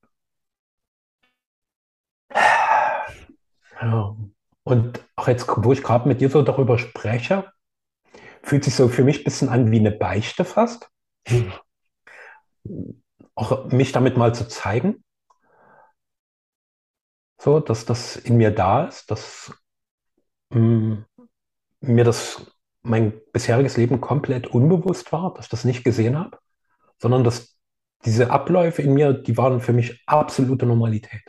Ja. 3.83 4.17
Und 4.63 5.05
auch 5.17 5.29
jetzt, 5.29 5.47
wo 5.55 5.71
ich 5.71 5.83
gerade 5.83 6.09
mit 6.09 6.23
dir 6.23 6.31
so 6.31 6.41
darüber 6.41 6.79
spreche, 6.79 7.53
fühlt 8.43 8.65
sich 8.65 8.75
so 8.75 8.89
für 8.89 9.05
mich 9.05 9.21
ein 9.21 9.25
bisschen 9.25 9.51
an 9.51 9.71
wie 9.71 9.81
eine 9.81 9.93
Beichte 9.93 10.47
fast. 10.47 10.91
Auch 13.35 13.67
mich 13.67 13.93
damit 13.93 14.17
mal 14.17 14.35
zu 14.35 14.49
zeigen. 14.49 15.05
So, 17.39 17.61
dass 17.61 17.85
das 17.85 18.17
in 18.17 18.39
mir 18.39 18.51
da 18.51 18.87
ist, 18.87 19.11
dass 19.11 19.53
mh, 20.49 20.59
mm, 20.59 21.07
mir 21.81 22.05
das 22.05 22.56
mein 22.87 23.13
bisheriges 23.33 23.77
Leben 23.77 24.01
komplett 24.01 24.47
unbewusst 24.47 25.13
war, 25.13 25.35
dass 25.35 25.47
ich 25.47 25.51
das 25.51 25.65
nicht 25.65 25.85
gesehen 25.85 26.19
habe, 26.19 26.39
sondern 26.99 27.25
dass 27.25 27.57
diese 28.05 28.31
Abläufe 28.31 28.83
in 28.83 28.95
mir, 28.95 29.13
die 29.13 29.37
waren 29.37 29.61
für 29.61 29.73
mich 29.73 30.03
absolute 30.07 30.67
Normalität. 30.67 31.23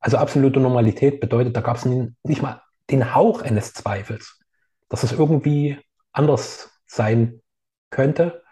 Also 0.00 0.18
absolute 0.18 0.60
Normalität 0.60 1.20
bedeutet, 1.20 1.56
da 1.56 1.60
gab 1.60 1.76
es 1.76 1.84
nicht 1.86 2.42
mal 2.42 2.62
den 2.90 3.14
Hauch 3.14 3.42
eines 3.42 3.72
Zweifels, 3.72 4.40
dass 4.88 5.02
es 5.02 5.12
irgendwie 5.12 5.78
anders 6.12 6.70
sein 6.86 7.40
könnte 7.90 8.42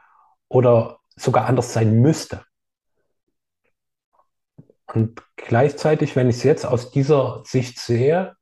oder 0.48 1.00
sogar 1.16 1.46
anders 1.46 1.72
sein 1.72 2.00
müsste. 2.00 2.44
Und 4.86 5.22
gleichzeitig, 5.36 6.16
wenn 6.16 6.28
ich 6.28 6.36
es 6.36 6.42
jetzt 6.42 6.64
aus 6.64 6.90
dieser 6.90 7.42
Sicht 7.44 7.78
sehe, 7.78 8.36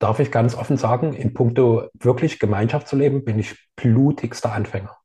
darf 0.00 0.18
ich 0.18 0.32
ganz 0.32 0.56
offen 0.56 0.76
sagen, 0.76 1.12
in 1.12 1.34
puncto 1.34 1.88
wirklich 1.92 2.40
Gemeinschaft 2.40 2.88
zu 2.88 2.96
leben, 2.96 3.24
bin 3.24 3.38
ich 3.38 3.56
blutigster 3.76 4.52
Anfänger. 4.52 4.96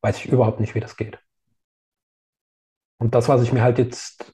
Weiß 0.00 0.18
ich 0.18 0.26
überhaupt 0.26 0.60
nicht, 0.60 0.74
wie 0.74 0.80
das 0.80 0.96
geht. 0.96 1.18
Und 2.98 3.14
das, 3.14 3.28
was 3.28 3.42
ich 3.42 3.52
mir 3.52 3.62
halt 3.62 3.78
jetzt 3.78 4.32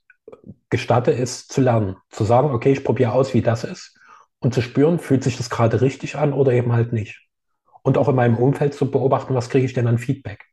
gestatte, 0.70 1.10
ist 1.10 1.51
zu 1.53 1.63
lernen. 1.63 1.96
Zu 2.10 2.25
sagen, 2.25 2.51
okay, 2.51 2.72
ich 2.72 2.84
probiere 2.84 3.13
aus, 3.13 3.34
wie 3.34 3.43
das 3.43 3.65
ist. 3.65 3.98
Und 4.39 4.55
zu 4.55 4.60
spüren, 4.60 4.98
fühlt 4.98 5.25
sich 5.25 5.39
das 5.39 5.51
gerade 5.51 5.81
richtig 5.81 6.17
an 6.17 6.32
oder 6.32 6.53
eben 6.53 6.72
halt 6.72 6.93
nicht. 6.93 7.27
Und 7.82 7.96
auch 7.96 8.08
in 8.08 8.15
meinem 8.15 8.36
Umfeld 8.36 8.75
zu 8.75 8.91
beobachten, 8.91 9.34
was 9.34 9.48
kriege 9.48 9.65
ich 9.65 9.72
denn 9.72 9.86
an 9.86 9.98
Feedback? 9.98 10.44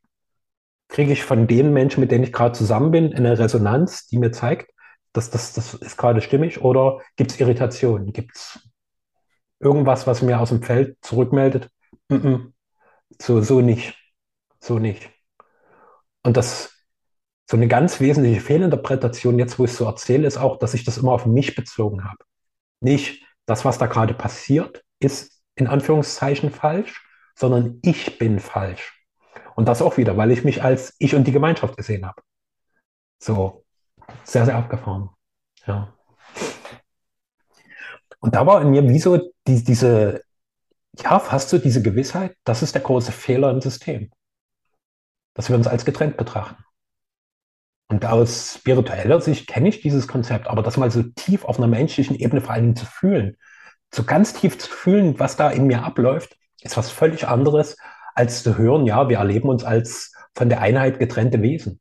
Kriege 0.88 1.12
ich 1.12 1.24
von 1.24 1.48
den 1.48 1.74
Menschen, 1.74 2.00
mit 2.00 2.12
denen 2.12 2.24
ich 2.24 2.34
gerade 2.34 2.54
zusammen 2.54 2.92
bin, 2.92 3.14
eine 3.14 3.38
Resonanz, 3.38 4.08
die 4.08 4.18
mir 4.18 4.32
zeigt, 4.32 4.72
dass 5.12 5.30
das, 5.30 5.54
das 5.54 5.74
ist 5.74 5.98
gerade 5.98 6.22
stimmig 6.22 6.62
oder 6.62 7.02
gibt 7.16 7.32
es 7.32 7.40
Irritationen? 7.40 8.14
Gibt 8.14 8.38
es 8.38 8.69
irgendwas, 9.60 10.08
was 10.08 10.22
mir 10.22 10.40
aus 10.40 10.50
dem 10.50 10.64
Feld 10.64 10.98
zurückmeldet, 11.02 11.70
mm 12.10 12.16
-mm, 12.16 12.54
so, 13.22 13.42
so 13.42 13.62
nicht, 13.62 13.98
so 14.60 14.80
nicht. 14.80 15.10
Und 16.24 16.38
das, 16.38 16.74
so 17.50 17.58
eine 17.58 17.68
ganz 17.68 18.00
wesentliche 18.00 18.42
Fehlinterpretation, 18.42 19.40
jetzt 19.40 19.60
wo 19.60 19.66
ich 19.66 19.72
es 19.72 19.78
so 19.78 19.86
erzähle, 19.86 20.28
ist 20.28 20.38
auch, 20.38 20.58
dass 20.58 20.74
ich 20.74 20.84
das 20.84 20.98
immer 20.98 21.14
auf 21.14 21.26
mich 21.26 21.56
bezogen 21.56 22.04
habe. 22.04 22.24
Nicht 22.82 23.24
das, 23.46 23.66
was 23.66 23.78
da 23.78 23.88
gerade 23.88 24.14
passiert, 24.14 24.84
ist 25.00 25.42
in 25.56 25.68
Anführungszeichen 25.68 26.52
falsch, 26.52 27.06
sondern 27.36 27.80
ich 27.82 28.18
bin 28.18 28.40
falsch. 28.40 29.04
Und 29.56 29.68
das 29.68 29.82
auch 29.82 29.98
wieder, 29.98 30.16
weil 30.16 30.32
ich 30.32 30.44
mich 30.44 30.64
als 30.64 30.96
ich 31.00 31.16
und 31.16 31.26
die 31.26 31.32
Gemeinschaft 31.32 31.76
gesehen 31.76 32.06
habe. 32.06 32.22
So, 33.18 33.66
sehr, 34.24 34.46
sehr 34.46 34.56
abgefahren. 34.56 35.10
Ja. 35.66 35.94
Und 38.20 38.36
da 38.36 38.46
war 38.46 38.62
in 38.62 38.72
mir 38.72 38.88
wie 38.88 39.00
so 39.00 39.32
die, 39.50 39.64
diese, 39.64 40.24
ja, 40.98 41.20
fast 41.20 41.50
so 41.50 41.58
diese 41.58 41.82
Gewissheit, 41.82 42.36
das 42.44 42.62
ist 42.62 42.76
der 42.76 42.82
große 42.82 43.12
Fehler 43.12 43.50
im 43.52 43.62
System. 43.62 44.12
Dass 45.34 45.50
wir 45.50 45.56
uns 45.56 45.68
als 45.68 45.86
getrennt 45.86 46.18
betrachten. 46.18 46.64
Und 47.92 48.06
aus 48.06 48.56
spiritueller 48.60 49.20
Sicht 49.20 49.48
kenne 49.48 49.70
ich 49.70 49.82
dieses 49.82 50.08
Konzept, 50.08 50.48
aber 50.48 50.62
das 50.62 50.78
mal 50.78 50.92
so 50.92 51.02
tief 51.02 51.44
auf 51.44 51.58
einer 51.58 51.68
menschlichen 51.68 52.16
Ebene 52.16 52.42
vor 52.42 52.56
Dingen 52.56 52.76
zu 52.76 52.86
fühlen, 52.86 53.36
so 53.92 54.04
ganz 54.04 54.34
tief 54.34 54.60
zu 54.60 54.70
fühlen, 54.70 55.20
was 55.20 55.36
da 55.36 55.50
in 55.50 55.66
mir 55.66 55.84
abläuft, 55.84 56.38
ist 56.62 56.78
was 56.78 56.92
völlig 56.92 57.28
anderes, 57.28 57.78
als 58.14 58.44
zu 58.44 58.58
hören, 58.58 58.86
ja, 58.86 59.10
wir 59.10 59.18
erleben 59.18 59.50
uns 59.50 59.64
als 59.64 60.14
von 60.36 60.50
der 60.50 60.62
Einheit 60.62 61.00
getrennte 61.00 61.42
Wesen. 61.42 61.80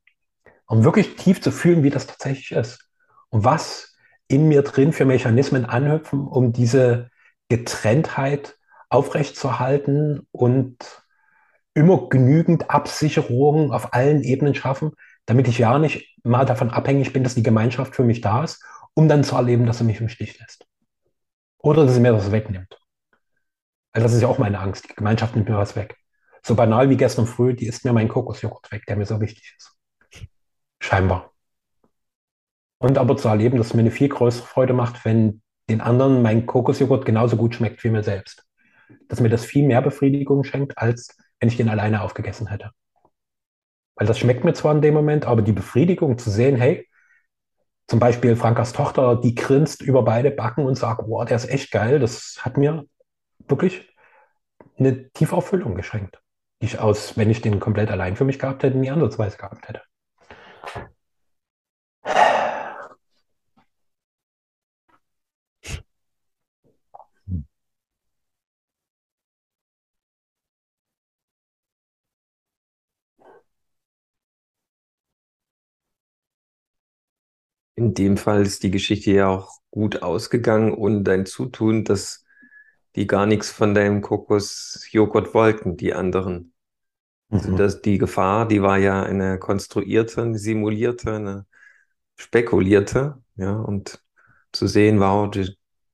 Um 0.67 0.85
wirklich 0.85 1.17
tief 1.17 1.43
zu 1.43 1.51
fühlen, 1.51 1.83
wie 1.83 1.91
das 1.91 2.07
tatsächlich 2.07 2.53
ist. 2.53 2.89
Und 3.29 3.45
was 3.45 3.97
in 4.29 4.49
mir 4.49 4.63
drin 4.63 4.93
für 4.93 5.05
Mechanismen 5.05 5.67
anhüpfen, 5.67 6.27
um 6.27 6.53
diese 6.53 7.11
Getrenntheit 7.49 8.57
aufrechtzuerhalten 8.89 10.27
und 10.33 10.77
immer 11.75 12.09
genügend 12.09 12.71
Absicherung 12.71 13.73
auf 13.73 13.95
allen 13.95 14.23
Ebenen 14.23 14.55
schaffen, 14.55 14.93
damit 15.27 15.47
ich 15.49 15.59
ja 15.59 15.79
nicht 15.79 16.17
mal 16.25 16.45
davon 16.45 16.71
abhängig 16.71 17.13
bin, 17.13 17.23
dass 17.23 17.35
die 17.35 17.43
Gemeinschaft 17.43 17.95
für 17.95 18.05
mich 18.05 18.21
da 18.21 18.45
ist, 18.45 18.65
um 18.95 19.09
dann 19.09 19.25
zu 19.25 19.37
erleben, 19.37 19.67
dass 19.67 19.79
sie 19.79 19.85
mich 19.85 20.01
im 20.01 20.09
Stich 20.09 20.39
lässt. 20.41 20.67
Oder 21.59 21.85
dass 21.85 21.95
sie 21.95 22.01
mir 22.01 22.13
das 22.13 22.33
wegnimmt. 22.33 22.79
Also 23.93 24.07
das 24.07 24.15
ist 24.15 24.23
ja 24.23 24.29
auch 24.29 24.39
meine 24.39 24.59
Angst. 24.59 24.89
Die 24.89 24.95
Gemeinschaft 24.95 25.35
nimmt 25.35 25.49
mir 25.49 25.57
was 25.57 25.77
weg. 25.77 25.97
So 26.43 26.55
banal 26.55 26.89
wie 26.89 26.97
gestern 26.97 27.27
früh, 27.27 27.55
die 27.55 27.67
isst 27.67 27.85
mir 27.85 27.93
meinen 27.93 28.09
Kokosjoghurt 28.09 28.71
weg, 28.73 28.87
der 28.87 28.97
mir 28.97 29.07
so 29.07 29.21
wichtig 29.21 29.55
ist. 29.57 29.77
Scheinbar. 30.81 31.33
Und 32.79 32.97
aber 32.97 33.17
zu 33.17 33.29
erleben, 33.29 33.59
dass 33.59 33.69
es 33.69 33.75
mir 33.75 33.81
eine 33.81 33.91
viel 33.91 34.09
größere 34.09 34.47
Freude 34.47 34.73
macht, 34.73 35.05
wenn 35.05 35.43
den 35.69 35.81
anderen 35.81 36.23
mein 36.23 36.47
Kokosjoghurt 36.47 37.05
genauso 37.05 37.37
gut 37.37 37.55
schmeckt 37.55 37.83
wie 37.85 37.91
mir 37.91 38.03
selbst. 38.03 38.45
Dass 39.09 39.21
mir 39.21 39.29
das 39.29 39.45
viel 39.45 39.67
mehr 39.67 39.83
Befriedigung 39.83 40.45
schenkt, 40.45 40.79
als 40.79 41.17
wenn 41.41 41.49
ich 41.49 41.57
den 41.57 41.69
alleine 41.69 42.03
aufgegessen 42.03 42.49
hätte. 42.49 42.71
Weil 43.97 44.07
das 44.07 44.19
schmeckt 44.19 44.45
mir 44.45 44.55
zwar 44.55 44.75
in 44.75 44.81
dem 44.81 44.95
Moment, 44.95 45.27
aber 45.27 45.43
die 45.43 45.53
Befriedigung 45.53 46.19
zu 46.19 46.31
sehen, 46.31 46.57
hey, 46.57 46.89
zum 47.89 48.01
Beispiel 48.01 48.37
Frankas 48.37 48.73
Tochter, 48.73 49.17
die 49.17 49.35
grinst 49.35 49.83
über 49.83 50.05
beide 50.05 50.31
Backen 50.31 50.67
und 50.67 50.77
sagt, 50.77 51.03
wow, 51.07 51.25
der 51.25 51.37
ist 51.37 51.49
echt 51.49 51.71
geil, 51.71 51.99
das 51.99 52.39
hat 52.41 52.57
mir 52.57 52.85
wirklich 53.49 53.89
eine 54.79 55.11
tiefe 55.11 55.37
Erfüllung 55.37 55.75
geschenkt, 55.75 56.21
die 56.61 56.67
ich 56.67 56.79
aus, 56.79 57.17
wenn 57.17 57.31
ich 57.31 57.41
den 57.41 57.61
komplett 57.61 57.91
allein 57.91 58.17
für 58.17 58.25
mich 58.25 58.39
gehabt 58.39 58.63
hätte, 58.63 58.77
nie 58.77 58.91
andersweise 58.91 59.39
gehabt 59.39 59.69
hätte. 59.69 59.83
In 77.79 77.95
dem 77.95 78.17
Fall 78.17 78.43
ist 78.43 78.63
die 78.65 78.71
Geschichte 78.73 79.13
ja 79.13 79.29
auch 79.29 79.61
gut 79.71 80.03
ausgegangen 80.03 80.73
und 80.75 81.05
dein 81.05 81.27
Zutun, 81.27 81.85
dass 81.85 82.25
die 82.97 83.07
gar 83.07 83.27
nichts 83.27 83.51
von 83.51 83.75
deinem 83.75 84.03
Kokosjoghurt 84.03 85.35
wollten, 85.35 85.77
die 85.77 85.95
anderen. 85.95 86.55
Also 87.33 87.51
Mhm. 87.51 87.57
das, 87.57 87.83
die 87.83 87.99
Gefahr, 87.99 88.49
die 88.49 88.63
war 88.63 88.79
ja 88.79 89.03
eine 89.03 89.39
konstruierte, 89.39 90.23
eine 90.23 90.39
simulierte, 90.39 91.15
eine 91.17 91.47
spekulierte, 92.17 93.23
ja, 93.37 93.53
und 93.55 94.05
zu 94.53 94.67
sehen, 94.69 95.01
wow, 95.01 95.31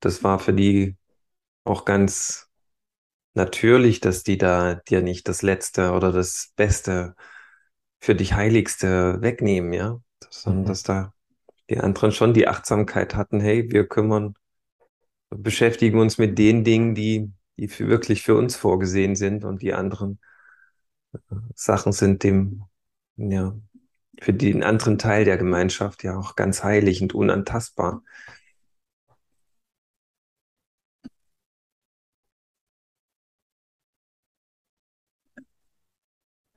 das 0.01 0.23
war 0.23 0.39
für 0.39 0.53
die 0.53 0.97
auch 1.65 1.85
ganz 1.85 2.49
natürlich, 3.35 4.01
dass 4.01 4.23
die 4.23 4.37
da 4.39 4.75
dir 4.75 5.01
nicht 5.01 5.27
das 5.29 5.43
Letzte 5.43 5.91
oder 5.93 6.11
das 6.13 6.53
Beste 6.57 7.15
für 8.01 8.15
dich 8.15 8.33
Heiligste 8.35 9.21
wegnehmen, 9.21 9.73
ja, 9.73 9.99
sondern 10.31 10.65
Mhm. 10.65 10.67
dass 10.67 10.83
da 10.83 11.14
die 11.69 11.79
anderen 11.79 12.11
schon 12.11 12.33
die 12.33 12.47
Achtsamkeit 12.47 13.15
hatten, 13.15 13.39
hey, 13.39 13.71
wir 13.71 13.87
kümmern, 13.87 14.35
beschäftigen 15.29 15.99
uns 15.99 16.17
mit 16.17 16.37
den 16.37 16.63
Dingen, 16.63 16.95
die, 16.95 17.31
die 17.57 17.67
für, 17.67 17.87
wirklich 17.87 18.23
für 18.23 18.35
uns 18.35 18.55
vorgesehen 18.55 19.15
sind 19.15 19.45
und 19.45 19.61
die 19.61 19.73
anderen 19.73 20.19
Sachen 21.55 21.91
sind 21.91 22.23
dem, 22.23 22.63
ja, 23.17 23.55
für 24.21 24.33
den 24.33 24.63
anderen 24.63 24.97
Teil 24.97 25.25
der 25.25 25.37
Gemeinschaft 25.37 26.03
ja 26.03 26.17
auch 26.17 26.35
ganz 26.35 26.63
heilig 26.63 27.01
und 27.01 27.13
unantastbar. 27.13 28.03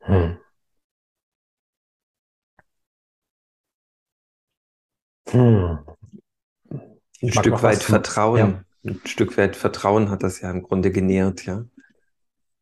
Hm. 0.00 0.37
Hm. 5.30 5.78
Ein 7.20 7.32
Stück 7.32 7.62
weit 7.62 7.82
zum, 7.82 7.94
ja, 7.94 8.00
Vertrauen, 8.00 8.64
ein 8.84 9.00
Stück 9.04 9.36
weit 9.36 9.56
Vertrauen 9.56 10.10
hat 10.10 10.22
das 10.22 10.40
ja 10.40 10.50
im 10.50 10.62
Grunde 10.62 10.90
genährt, 10.90 11.44
ja. 11.46 11.64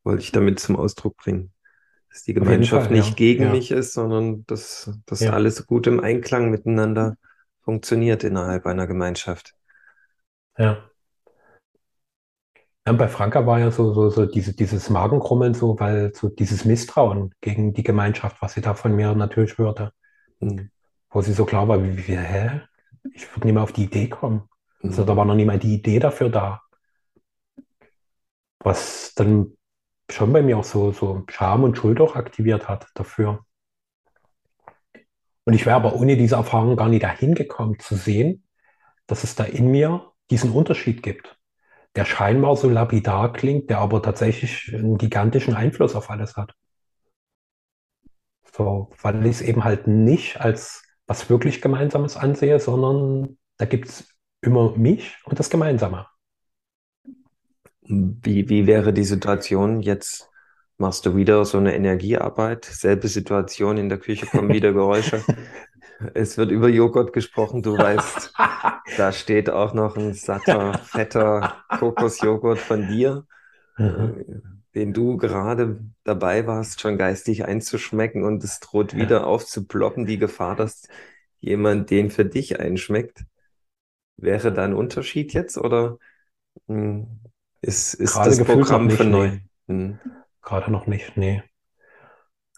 Wollte 0.05 0.23
ich 0.23 0.33
damit 0.33 0.61
zum 0.61 0.77
Ausdruck 0.77 1.17
bringen. 1.17 1.53
Dass 2.11 2.23
die 2.23 2.35
Gemeinschaft 2.35 2.87
Fall, 2.87 2.97
nicht 2.97 3.11
ja, 3.11 3.15
gegen 3.15 3.45
ja, 3.45 3.51
mich 3.51 3.71
ist, 3.71 3.93
sondern 3.93 4.47
dass, 4.47 4.91
dass 5.05 5.23
alles 5.23 5.67
gut 5.67 5.87
im 5.87 6.01
Einklang 6.01 6.51
miteinander 6.51 7.17
funktioniert 7.63 8.25
innerhalb 8.25 8.67
einer 8.67 8.87
Gemeinschaft. 8.87 9.55
ja. 10.59 10.79
Ja, 12.87 12.93
bei 12.93 13.09
Franka 13.09 13.45
war 13.47 13.59
ja 13.59 13.73
so, 13.73 13.93
so, 13.93 14.11
so 14.11 14.27
diese, 14.27 14.55
dieses 14.55 14.91
Magenkrummeln 14.91 15.55
so, 15.55 15.77
weil 15.81 16.15
so 16.15 16.29
dieses 16.29 16.65
Misstrauen 16.65 17.35
gegen 17.41 17.75
die 17.75 17.83
Gemeinschaft, 17.83 18.41
was 18.41 18.53
sie 18.53 18.61
da 18.61 18.75
von 18.75 18.95
mir 18.95 19.13
natürlich 19.13 19.59
hörte, 19.59 19.91
Hm, 20.41 20.71
wo 21.11 21.23
sie 21.23 21.33
so 21.33 21.45
klar 21.45 21.69
war, 21.69 21.83
wie, 21.83 21.97
wie 22.09 22.17
hä? 22.17 22.63
Ich 23.13 23.35
würde 23.35 23.47
nie 23.47 23.53
mehr 23.53 23.63
auf 23.63 23.73
die 23.73 23.85
Idee 23.85 24.09
kommen. 24.09 24.49
Also 24.83 25.03
hm, 25.03 25.07
da 25.07 25.17
war 25.17 25.25
noch 25.25 25.35
nie 25.35 25.45
mal 25.45 25.59
die 25.59 25.75
Idee 25.75 25.99
dafür 25.99 26.29
da, 26.29 26.63
was 28.59 29.13
dann 29.15 29.57
schon 30.11 30.33
bei 30.33 30.43
mir 30.43 30.59
auch 30.59 30.65
so, 30.65 30.93
so 30.93 31.25
Scham 31.29 31.65
und 31.65 31.77
Schuld 31.79 32.01
auch 32.01 32.17
aktiviert 32.17 32.69
hat 32.69 32.89
dafür. 32.95 33.45
Und 35.45 35.53
ich 35.53 35.65
wäre 35.65 35.77
aber 35.77 35.95
ohne 35.95 36.17
diese 36.17 36.35
Erfahrung 36.37 36.77
gar 36.77 36.89
nie 36.89 36.99
dahin 36.99 37.35
gekommen 37.35 37.79
zu 37.79 37.95
sehen, 37.95 38.45
dass 39.07 39.25
es 39.25 39.35
da 39.37 39.45
in 39.45 39.71
mir 39.71 40.13
diesen 40.31 40.51
Unterschied 40.51 41.03
gibt, 41.03 41.39
der 41.95 42.05
scheinbar 42.05 42.57
so 42.57 42.69
lapidar 42.69 43.33
klingt, 43.33 43.71
der 43.71 43.79
aber 43.79 44.03
tatsächlich 44.03 44.75
einen 44.75 44.99
gigantischen 44.99 45.55
Einfluss 45.55 45.95
auf 45.95 46.11
alles 46.11 46.37
hat. 46.37 46.55
So, 48.53 48.91
weil 49.03 49.25
ich 49.27 49.37
es 49.37 49.43
eben 49.43 49.65
halt 49.65 49.87
nicht 49.87 50.41
als 50.41 50.83
was 51.07 51.31
wirklich 51.31 51.61
Gemeinsames 51.61 52.17
ansehe, 52.17 52.59
sondern 52.61 53.39
da 53.59 53.65
gibt 53.65 53.89
es 53.89 54.09
immer 54.41 54.77
mich 54.77 55.17
und 55.25 55.39
das 55.39 55.51
Gemeinsame. 55.51 56.07
Wie, 57.83 58.49
wie 58.49 58.67
wäre 58.67 58.93
die 58.93 59.05
Situation? 59.05 59.81
Jetzt 59.81 60.29
machst 60.79 61.07
du 61.07 61.17
wieder 61.17 61.45
so 61.45 61.59
eine 61.59 61.75
Energiearbeit, 61.75 62.65
selbe 62.65 63.09
Situation, 63.09 63.79
in 63.79 63.89
der 63.89 63.99
Küche 63.99 64.27
kommen 64.27 64.53
wieder 64.53 64.73
Geräusche. 64.73 65.23
Es 66.13 66.37
wird 66.37 66.51
über 66.51 66.69
Joghurt 66.69 67.15
gesprochen, 67.15 67.63
du 67.63 67.73
weißt, 67.73 68.35
da 68.99 69.13
steht 69.13 69.49
auch 69.49 69.73
noch 69.73 69.97
ein 69.97 70.13
satter, 70.13 70.79
fetter 70.85 71.65
Kokosjoghurt 71.71 72.59
von 72.59 72.87
dir, 72.89 73.25
Mhm. 73.79 74.17
äh, 74.17 74.35
den 74.75 74.93
du 74.93 75.17
gerade 75.17 75.81
dabei 76.05 76.47
warst, 76.47 76.81
schon 76.81 76.99
geistig 76.99 77.45
einzuschmecken 77.47 78.25
und 78.25 78.45
es 78.45 78.61
droht 78.61 78.95
Ja. 78.95 78.97
wieder 78.97 79.27
aufzuploppen, 79.27 80.07
die 80.07 80.19
Gefahr, 80.19 80.57
dass 80.57 80.89
jemand 81.41 81.91
den 81.91 82.11
für 82.11 82.25
dich 82.25 82.61
einschmeckt. 82.61 83.25
Wäre 84.19 84.53
da 84.53 84.65
ein 84.65 84.75
Unterschied 84.75 85.33
jetzt 85.35 85.59
oder 85.59 85.99
hm, 86.69 87.21
ist, 87.63 87.95
ist 87.95 88.27
Gerade 88.27 88.27
das 88.27 88.43
Programm 88.45 88.91
für 88.91 89.05
nicht, 89.05 89.07
neu? 89.07 89.31
nee. 89.31 89.43
Hm, 89.69 90.01
Gerade 90.43 90.71
noch 90.73 90.87
nicht, 90.87 91.17
nee. 91.19 91.43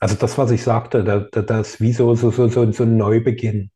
Also 0.01 0.17
das, 0.17 0.39
was 0.39 0.51
ich 0.51 0.63
sagte, 0.65 1.05
da, 1.05 1.21
da, 1.21 1.43
das 1.43 1.75
ist 1.75 1.81
wie 1.81 1.93
so, 1.93 2.15
so, 2.17 2.31
so, 2.31 2.49
so, 2.49 2.71
so 2.73 2.83
ein 2.85 2.97
Neubeginn. 2.97 3.71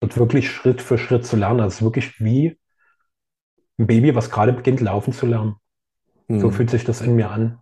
Und 0.00 0.16
wirklich 0.18 0.50
Schritt 0.50 0.82
für 0.82 0.98
Schritt 0.98 1.26
zu 1.26 1.36
lernen. 1.36 1.58
Das 1.60 1.76
ist 1.76 1.82
wirklich 1.82 2.20
wie 2.20 2.58
ein 3.78 3.86
Baby, 3.86 4.14
was 4.14 4.30
gerade 4.30 4.54
beginnt, 4.54 4.80
laufen 4.80 5.12
zu 5.12 5.26
lernen. 5.26 5.56
So 6.40 6.48
hm, 6.48 6.52
fühlt 6.52 6.70
sich 6.70 6.84
das 6.84 7.00
in 7.00 7.14
mir 7.14 7.30
an. 7.30 7.58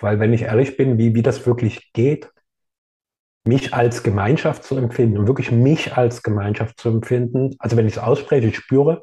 Weil 0.00 0.20
wenn 0.20 0.32
ich 0.32 0.42
ehrlich 0.42 0.76
bin, 0.76 0.98
wie, 0.98 1.14
wie 1.14 1.22
das 1.22 1.46
wirklich 1.46 1.92
geht, 1.92 2.30
mich 3.44 3.74
als 3.74 4.02
Gemeinschaft 4.02 4.64
zu 4.64 4.76
empfinden 4.76 5.18
und 5.18 5.26
wirklich 5.26 5.50
mich 5.50 5.96
als 5.96 6.22
Gemeinschaft 6.22 6.78
zu 6.78 6.90
empfinden, 6.90 7.56
also 7.58 7.76
wenn 7.76 7.86
ich 7.86 7.94
es 7.94 7.98
ausspreche, 7.98 8.48
ich 8.48 8.56
spüre, 8.56 9.02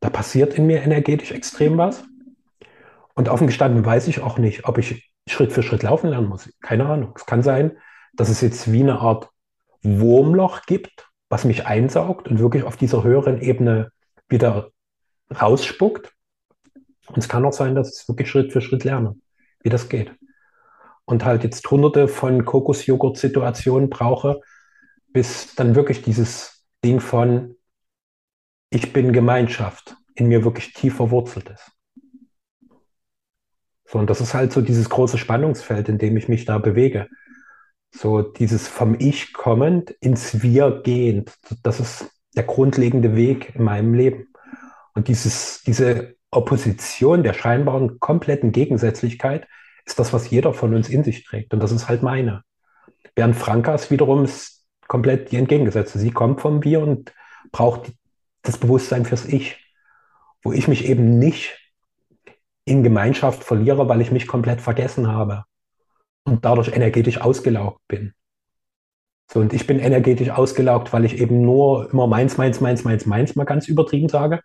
da 0.00 0.10
passiert 0.10 0.54
in 0.54 0.66
mir 0.66 0.82
energetisch 0.82 1.30
extrem 1.30 1.78
was. 1.78 2.04
Und 3.14 3.28
offen 3.28 3.46
gestanden 3.46 3.84
weiß 3.84 4.08
ich 4.08 4.22
auch 4.22 4.38
nicht, 4.38 4.66
ob 4.66 4.78
ich 4.78 5.12
Schritt 5.28 5.52
für 5.52 5.62
Schritt 5.62 5.82
laufen 5.82 6.08
lernen 6.08 6.28
muss. 6.28 6.52
Keine 6.60 6.86
Ahnung. 6.86 7.12
Es 7.16 7.26
kann 7.26 7.42
sein, 7.42 7.76
dass 8.14 8.28
es 8.28 8.40
jetzt 8.40 8.72
wie 8.72 8.80
eine 8.82 8.98
Art 8.98 9.28
Wurmloch 9.82 10.62
gibt, 10.62 11.08
was 11.28 11.44
mich 11.44 11.66
einsaugt 11.66 12.28
und 12.28 12.38
wirklich 12.38 12.64
auf 12.64 12.76
dieser 12.76 13.04
höheren 13.04 13.40
Ebene 13.40 13.92
wieder 14.28 14.70
rausspuckt. 15.30 16.12
Und 17.12 17.18
es 17.18 17.28
kann 17.28 17.44
auch 17.44 17.52
sein, 17.52 17.74
dass 17.74 17.88
ich 17.88 18.02
es 18.02 18.08
wirklich 18.08 18.30
Schritt 18.30 18.52
für 18.52 18.60
Schritt 18.60 18.84
lerne, 18.84 19.16
wie 19.62 19.68
das 19.68 19.88
geht. 19.88 20.12
Und 21.04 21.24
halt 21.24 21.42
jetzt 21.42 21.68
hunderte 21.70 22.06
von 22.06 22.44
Kokosjoghurt-Situationen 22.44 23.90
brauche, 23.90 24.40
bis 25.12 25.54
dann 25.56 25.74
wirklich 25.74 26.02
dieses 26.02 26.64
Ding 26.84 27.00
von 27.00 27.56
ich 28.70 28.92
bin 28.92 29.12
Gemeinschaft 29.12 29.96
in 30.14 30.28
mir 30.28 30.44
wirklich 30.44 30.72
tief 30.72 30.96
verwurzelt 30.96 31.50
ist. 31.50 31.72
So, 33.86 33.98
und 33.98 34.08
das 34.08 34.20
ist 34.20 34.34
halt 34.34 34.52
so 34.52 34.60
dieses 34.60 34.88
große 34.88 35.18
Spannungsfeld, 35.18 35.88
in 35.88 35.98
dem 35.98 36.16
ich 36.16 36.28
mich 36.28 36.44
da 36.44 36.58
bewege. 36.58 37.08
So 37.90 38.22
dieses 38.22 38.68
vom 38.68 38.94
Ich 39.00 39.32
kommend 39.32 39.90
ins 40.00 40.42
Wir 40.42 40.80
gehend. 40.84 41.36
Das 41.64 41.80
ist 41.80 42.08
der 42.36 42.44
grundlegende 42.44 43.16
Weg 43.16 43.56
in 43.56 43.64
meinem 43.64 43.94
Leben. 43.94 44.28
Und 44.94 45.08
dieses, 45.08 45.62
diese 45.66 46.14
Opposition 46.30 47.22
der 47.22 47.34
scheinbaren 47.34 48.00
kompletten 48.00 48.52
Gegensätzlichkeit 48.52 49.48
ist 49.84 49.98
das, 49.98 50.12
was 50.12 50.30
jeder 50.30 50.54
von 50.54 50.74
uns 50.74 50.88
in 50.88 51.04
sich 51.04 51.24
trägt. 51.24 51.52
Und 51.54 51.60
das 51.60 51.72
ist 51.72 51.88
halt 51.88 52.02
meine. 52.02 52.42
Während 53.16 53.36
Frankas 53.36 53.90
wiederum 53.90 54.24
ist 54.24 54.66
komplett 54.88 55.32
die 55.32 55.36
entgegengesetzte. 55.36 55.98
Sie 55.98 56.10
kommt 56.12 56.40
vom 56.40 56.62
Wir 56.64 56.80
und 56.80 57.12
braucht 57.52 57.92
das 58.42 58.58
Bewusstsein 58.58 59.04
fürs 59.04 59.26
Ich. 59.26 59.58
wo 60.42 60.52
ich 60.52 60.68
mich 60.68 60.86
eben 60.86 61.18
nicht 61.18 61.58
in 62.64 62.82
Gemeinschaft 62.82 63.44
verliere, 63.44 63.88
weil 63.88 64.00
ich 64.00 64.10
mich 64.10 64.26
komplett 64.26 64.60
vergessen 64.60 65.08
habe 65.08 65.44
und 66.24 66.44
dadurch 66.44 66.68
energetisch 66.68 67.20
ausgelaugt 67.20 67.80
bin. 67.88 68.14
So, 69.30 69.40
und 69.40 69.52
ich 69.52 69.66
bin 69.66 69.78
energetisch 69.78 70.30
ausgelaugt, 70.30 70.92
weil 70.92 71.04
ich 71.04 71.18
eben 71.18 71.42
nur 71.42 71.90
immer 71.92 72.06
meins, 72.06 72.36
meins, 72.36 72.60
meins, 72.60 72.84
meins, 72.84 73.06
meins 73.06 73.36
mal 73.36 73.44
ganz 73.44 73.68
übertrieben 73.68 74.08
sage 74.08 74.40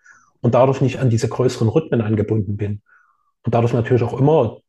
und 0.45 0.53
dadurch 0.53 0.79
nicht 0.79 0.99
an 0.99 1.09
diese 1.09 1.27
größeren 1.27 1.67
Rhythmen 1.69 2.01
angebunden 2.01 2.55
bin. 2.55 2.83
Und 3.41 3.55
dadurch 3.55 3.73
natürlich 3.73 4.03
auch 4.03 4.13
immer 4.13 4.59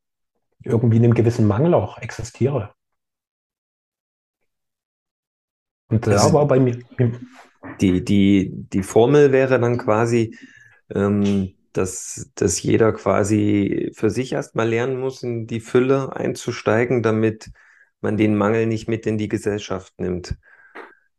irgendwie 0.64 0.97
in 0.97 1.04
einem 1.04 1.12
gewissen 1.12 1.47
Mangel 1.47 1.75
auch 1.75 1.99
existiere. 1.99 2.73
Und 5.88 6.06
da 6.06 6.12
also 6.12 6.33
war 6.33 6.47
bei 6.49 6.59
mir. 6.59 6.78
Die, 7.83 8.02
die, 8.02 8.52
die 8.54 8.83
Formel 8.83 9.33
wäre 9.33 9.61
dann 9.61 9.76
quasi, 9.76 10.35
ähm, 10.95 11.52
dass, 11.75 12.33
dass 12.37 12.62
jeder 12.62 12.95
quasi 12.95 13.92
für 13.95 14.09
sich 14.09 14.33
erstmal 14.33 14.71
lernen 14.71 14.99
muss, 14.99 15.23
in 15.23 15.47
die 15.47 15.61
Fülle 15.61 16.16
einzusteigen, 16.16 17.02
damit 17.02 17.50
man 18.00 18.16
den 18.16 18.35
Mangel 18.35 18.64
nicht 18.64 18.88
mit 18.88 19.04
in 19.04 19.18
die 19.18 19.28
Gesellschaft 19.28 19.92
nimmt 19.99 20.38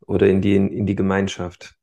oder 0.07 0.25
in 0.25 0.41
die, 0.41 0.55
in 0.55 0.87
die 0.87 0.95
Gemeinschaft. 0.95 1.77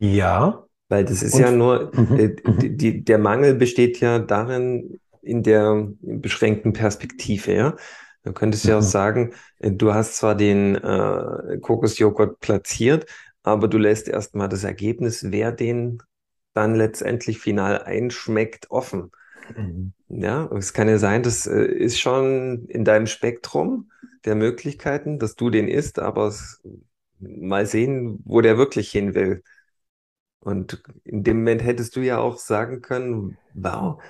Ja. 0.00 0.66
Weil 0.88 1.04
das 1.04 1.22
ist 1.22 1.34
Und, 1.34 1.40
ja 1.40 1.52
nur, 1.52 1.92
mhm, 1.94 2.18
äh, 2.18 2.36
mhm. 2.44 2.76
die, 2.76 3.04
der 3.04 3.18
Mangel 3.18 3.54
besteht 3.54 4.00
ja 4.00 4.18
darin, 4.18 4.98
in 5.22 5.42
der 5.42 5.88
beschränkten 6.00 6.72
Perspektive, 6.72 7.54
ja. 7.54 7.76
Du 8.22 8.32
könntest 8.32 8.66
ja 8.66 8.76
auch 8.76 8.82
mhm. 8.82 8.86
sagen, 8.86 9.34
äh, 9.60 9.70
du 9.70 9.94
hast 9.94 10.16
zwar 10.16 10.34
den 10.34 10.74
äh, 10.74 11.58
Kokosjoghurt 11.60 12.40
platziert, 12.40 13.06
aber 13.42 13.68
du 13.68 13.78
lässt 13.78 14.08
erstmal 14.08 14.48
das 14.48 14.64
Ergebnis, 14.64 15.30
wer 15.30 15.52
den 15.52 16.02
dann 16.52 16.74
letztendlich 16.74 17.38
final 17.38 17.82
einschmeckt, 17.82 18.70
offen. 18.70 19.12
Mhm. 19.56 19.92
Ja, 20.08 20.50
es 20.56 20.72
kann 20.72 20.88
ja 20.88 20.98
sein, 20.98 21.22
das 21.22 21.46
äh, 21.46 21.62
ist 21.62 22.00
schon 22.00 22.66
in 22.66 22.84
deinem 22.84 23.06
Spektrum 23.06 23.90
der 24.24 24.34
Möglichkeiten, 24.34 25.18
dass 25.18 25.36
du 25.36 25.50
den 25.50 25.68
isst, 25.68 25.98
aber 25.98 26.26
es, 26.26 26.60
mal 27.20 27.66
sehen, 27.66 28.20
wo 28.24 28.40
der 28.40 28.58
wirklich 28.58 28.90
hin 28.90 29.14
will. 29.14 29.42
Und 30.40 30.82
in 31.04 31.22
dem 31.22 31.38
Moment 31.38 31.62
hättest 31.62 31.96
du 31.96 32.00
ja 32.00 32.18
auch 32.18 32.38
sagen 32.38 32.80
können, 32.80 33.36
wow, 33.54 34.02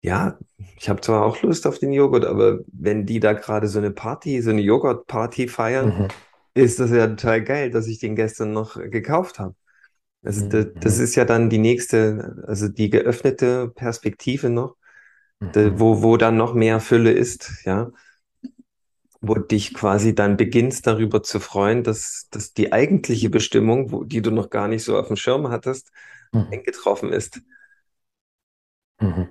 ja, 0.00 0.38
ich 0.78 0.88
habe 0.88 1.00
zwar 1.00 1.24
auch 1.24 1.42
Lust 1.42 1.66
auf 1.66 1.78
den 1.78 1.92
Joghurt, 1.92 2.24
aber 2.24 2.60
wenn 2.72 3.06
die 3.06 3.20
da 3.20 3.32
gerade 3.34 3.68
so 3.68 3.78
eine 3.78 3.90
Party, 3.90 4.40
so 4.40 4.50
eine 4.50 4.62
Joghurt-Party 4.62 5.48
feiern, 5.48 5.98
mhm. 5.98 6.08
ist 6.54 6.80
das 6.80 6.90
ja 6.90 7.06
total 7.08 7.42
geil, 7.42 7.70
dass 7.70 7.86
ich 7.88 7.98
den 7.98 8.16
gestern 8.16 8.52
noch 8.52 8.76
gekauft 8.76 9.38
habe. 9.38 9.54
Also 10.22 10.44
mhm. 10.44 10.50
das, 10.50 10.66
das, 10.80 10.98
ist 10.98 11.14
ja 11.14 11.24
dann 11.24 11.50
die 11.50 11.58
nächste, 11.58 12.42
also 12.46 12.68
die 12.68 12.88
geöffnete 12.88 13.68
Perspektive 13.68 14.48
noch, 14.48 14.76
mhm. 15.40 15.78
wo, 15.78 16.02
wo 16.02 16.16
dann 16.16 16.36
noch 16.36 16.54
mehr 16.54 16.80
Fülle 16.80 17.12
ist, 17.12 17.64
ja. 17.64 17.90
Wo 19.20 19.34
dich 19.34 19.74
quasi 19.74 20.14
dann 20.14 20.36
beginnst 20.36 20.86
darüber 20.86 21.22
zu 21.22 21.40
freuen, 21.40 21.82
dass, 21.82 22.28
dass 22.30 22.52
die 22.52 22.72
eigentliche 22.72 23.30
Bestimmung, 23.30 23.90
wo, 23.90 24.04
die 24.04 24.22
du 24.22 24.30
noch 24.30 24.50
gar 24.50 24.68
nicht 24.68 24.84
so 24.84 24.98
auf 24.98 25.08
dem 25.08 25.16
Schirm 25.16 25.48
hattest, 25.48 25.90
mhm. 26.32 26.48
eingetroffen 26.52 27.12
ist. 27.12 27.40
Mhm. 29.00 29.28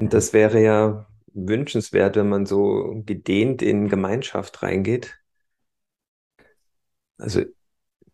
Und 0.00 0.12
das 0.12 0.32
wäre 0.32 0.62
ja 0.62 1.06
wünschenswert, 1.32 2.16
wenn 2.16 2.28
man 2.28 2.46
so 2.46 3.02
gedehnt 3.04 3.62
in 3.62 3.88
Gemeinschaft 3.88 4.62
reingeht. 4.62 5.18
Also 7.18 7.42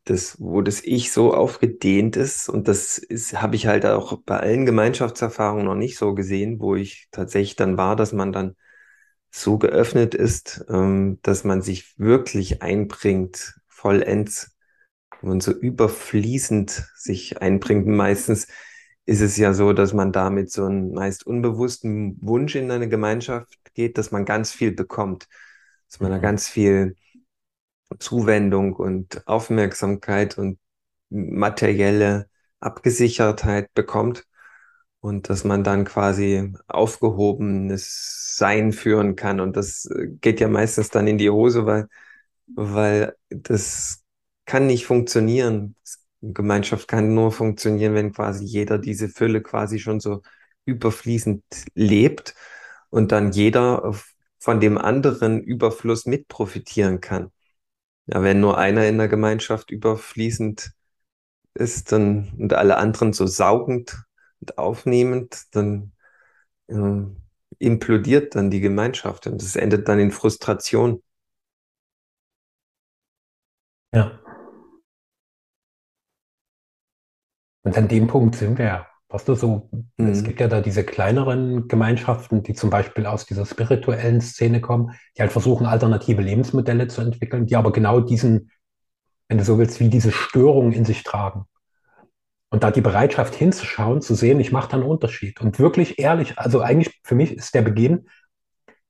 das, 0.05 0.41
wo 0.41 0.63
das 0.63 0.83
Ich 0.83 1.13
so 1.13 1.35
aufgedehnt 1.35 2.17
ist 2.17 2.49
und 2.49 2.69
das 2.69 3.03
habe 3.35 3.57
ich 3.57 3.67
halt 3.67 3.87
auch 3.87 4.19
bei 4.25 4.39
allen 4.39 4.67
Gemeinschaftserfahrungen 4.67 5.67
noch 5.67 5.75
nicht 5.75 5.99
so 5.99 6.15
gesehen, 6.15 6.61
wo 6.61 6.75
ich 6.75 7.09
tatsächlich 7.11 7.57
dann 7.57 7.77
war, 7.77 7.97
dass 7.97 8.13
man 8.13 8.33
dann 8.33 8.57
so 9.31 9.59
geöffnet 9.59 10.15
ist, 10.15 10.65
ähm, 10.69 11.19
dass 11.23 11.45
man 11.45 11.63
sich 11.63 11.99
wirklich 11.99 12.63
einbringt, 12.63 13.55
vollends 13.69 14.57
und 15.23 15.43
so 15.43 15.53
überfließend 15.53 16.71
sich 16.97 17.41
einbringt. 17.41 17.87
Meistens 17.87 18.49
ist 19.07 19.21
es 19.21 19.37
ja 19.37 19.53
so, 19.55 19.73
dass 19.73 19.93
man 19.93 20.13
damit 20.13 20.51
so 20.51 20.65
einen 20.65 20.93
meist 20.93 21.27
unbewussten 21.27 22.17
Wunsch 22.21 22.55
in 22.55 22.71
eine 22.71 22.89
Gemeinschaft 22.89 23.75
geht, 23.75 23.99
dass 23.99 24.11
man 24.11 24.25
ganz 24.25 24.53
viel 24.53 24.73
bekommt, 24.73 25.29
dass 25.89 26.01
man 26.01 26.11
da 26.11 26.19
mhm. 26.19 26.23
ganz 26.23 26.49
viel 26.49 26.97
Zuwendung 27.99 28.75
und 28.75 29.27
Aufmerksamkeit 29.27 30.39
und 30.39 30.59
materielle 31.09 32.29
Abgesichertheit 32.61 33.73
bekommt 33.75 34.27
und 35.01 35.29
dass 35.31 35.45
man 35.45 35.65
dann 35.65 35.85
quasi 35.85 36.53
aufgehobenes 36.69 38.37
Sein 38.37 38.73
führen 38.73 39.17
kann. 39.17 39.41
Und 39.41 39.57
das 39.57 39.87
äh, 39.87 40.09
geht 40.21 40.41
ja 40.41 40.49
meistens 40.49 40.91
dann 40.91 41.07
in 41.07 41.19
die 41.19 41.31
Hose, 41.31 41.67
weil, 41.67 41.89
weil 42.47 43.17
das 43.31 44.03
kann 44.45 44.67
nicht 44.67 44.87
funktionieren. 44.87 45.77
Gemeinschaft 46.23 46.89
kann 46.89 47.15
nur 47.15 47.33
funktionieren, 47.33 47.95
wenn 47.95 48.13
quasi 48.13 48.45
jeder 48.45 48.79
diese 48.79 49.09
Fülle 49.09 49.43
quasi 49.43 49.79
schon 49.79 50.01
so 50.01 50.23
überfließend 50.67 51.43
lebt 51.75 52.35
und 52.91 53.13
dann 53.13 53.33
jeder 53.33 53.95
von 54.39 54.61
dem 54.61 54.77
anderen 54.79 55.43
Überfluss 55.43 56.07
mit 56.07 56.29
profitieren 56.29 57.01
kann. 57.01 57.31
Ja, 58.07 58.23
wenn 58.23 58.41
nur 58.41 58.59
einer 58.59 58.87
in 58.87 58.99
der 58.99 59.09
Gemeinschaft 59.09 59.71
überfließend 59.71 60.73
ist 61.55 61.93
dann, 61.93 62.33
und 62.39 62.53
alle 62.55 62.77
anderen 62.77 63.13
so 63.13 63.27
saugend 63.27 64.05
und 64.41 64.59
aufnehmend, 64.59 65.55
dann 65.55 65.93
äh, 66.69 67.03
implodiert 67.59 68.35
dann 68.35 68.51
die 68.51 68.61
Gemeinschaft 68.61 69.27
und 69.27 69.43
es 69.43 69.57
endet 69.57 69.89
dann 69.89 69.99
in 69.99 70.11
Frustration. 70.11 71.03
Ja. 73.93 74.21
Und 77.63 77.77
an 77.77 77.89
dem 77.89 78.07
Punkt 78.07 78.37
sind 78.37 78.59
wir 78.59 78.65
ja. 78.65 78.87
Weißt 79.09 79.27
du, 79.29 79.35
so, 79.35 79.69
mhm. 79.97 80.07
es 80.09 80.23
gibt 80.23 80.39
ja 80.39 80.47
da 80.47 80.61
diese 80.61 80.85
kleineren 80.85 81.67
Gemeinschaften, 81.67 82.45
die 82.45 82.55
zum 82.55 82.71
Beispiel 82.71 83.07
aus 83.07 83.27
dieser 83.27 83.45
spirituellen 83.45 84.21
Szene 84.21 84.61
kommen, 84.61 84.93
die 85.17 85.23
halt 85.23 85.33
versuchen, 85.33 85.67
alternative 85.67 86.23
Lebensmodelle 86.23 86.87
zu 86.87 87.01
entwickeln, 87.03 87.47
die 87.47 87.57
aber 87.57 87.73
genau 87.73 88.01
diesen, 88.01 88.53
wenn 89.29 89.39
du 89.39 89.45
so 89.45 89.59
willst, 89.59 89.81
wie 89.81 89.89
diese 89.89 90.13
Störung 90.13 90.71
in 90.73 90.85
sich 90.85 91.03
tragen. 91.03 91.45
Und 92.51 92.65
da 92.65 92.71
die 92.71 92.81
Bereitschaft 92.81 93.35
hinzuschauen, 93.35 94.03
zu 94.03 94.15
sehen, 94.15 94.41
ich 94.41 94.53
mache 94.53 94.71
da 94.71 94.77
einen 94.77 94.87
Unterschied. 94.87 95.41
Und 95.41 95.59
wirklich 95.59 95.99
ehrlich, 95.99 96.39
also 96.39 96.61
eigentlich 96.61 97.01
für 97.05 97.15
mich 97.15 97.33
ist 97.33 97.55
der 97.55 97.63
Beginn, 97.63 98.09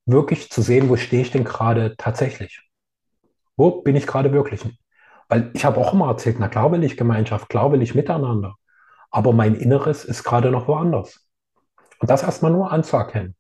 wirklich 0.07 0.51
zu 0.51 0.63
sehen, 0.63 0.89
wo 0.89 0.97
stehe 0.97 1.23
ich 1.23 1.31
denn 1.31 1.45
gerade 1.45 1.95
tatsächlich? 1.97 2.63
Wo 3.57 3.83
bin 3.83 3.97
ich 3.97 4.07
gerade 4.07 4.33
wirklich? 4.33 4.63
Weil 5.29 5.51
ich 5.53 5.65
habe 5.65 5.79
auch 5.79 5.93
immer 5.93 6.09
erzählt, 6.09 6.37
na 6.41 6.49
klar 6.49 6.73
will 6.73 6.83
ich 6.83 6.97
Gemeinschaft, 6.97 7.49
klar 7.49 7.71
will 7.71 7.83
ich 7.83 7.95
Miteinander 7.95 8.57
aber 9.11 9.33
mein 9.33 9.55
Inneres 9.55 10.05
ist 10.05 10.25
gerade 10.25 10.51
noch 10.51 10.69
woanders. 10.69 11.27
Und 11.99 12.11
das 12.11 12.23
erstmal 12.23 12.53
nur 12.53 12.73
anzuerkennen. 12.73 13.35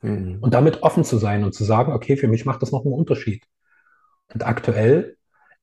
Mhm. 0.00 0.38
Und 0.40 0.54
damit 0.54 0.82
offen 0.82 1.04
zu 1.04 1.18
sein 1.18 1.44
und 1.44 1.54
zu 1.54 1.64
sagen, 1.64 1.92
okay, 1.92 2.16
für 2.16 2.28
mich 2.28 2.44
macht 2.44 2.62
das 2.62 2.72
noch 2.72 2.84
einen 2.84 2.94
Unterschied. 2.94 3.44
Und 4.32 4.46
aktuell 4.46 5.16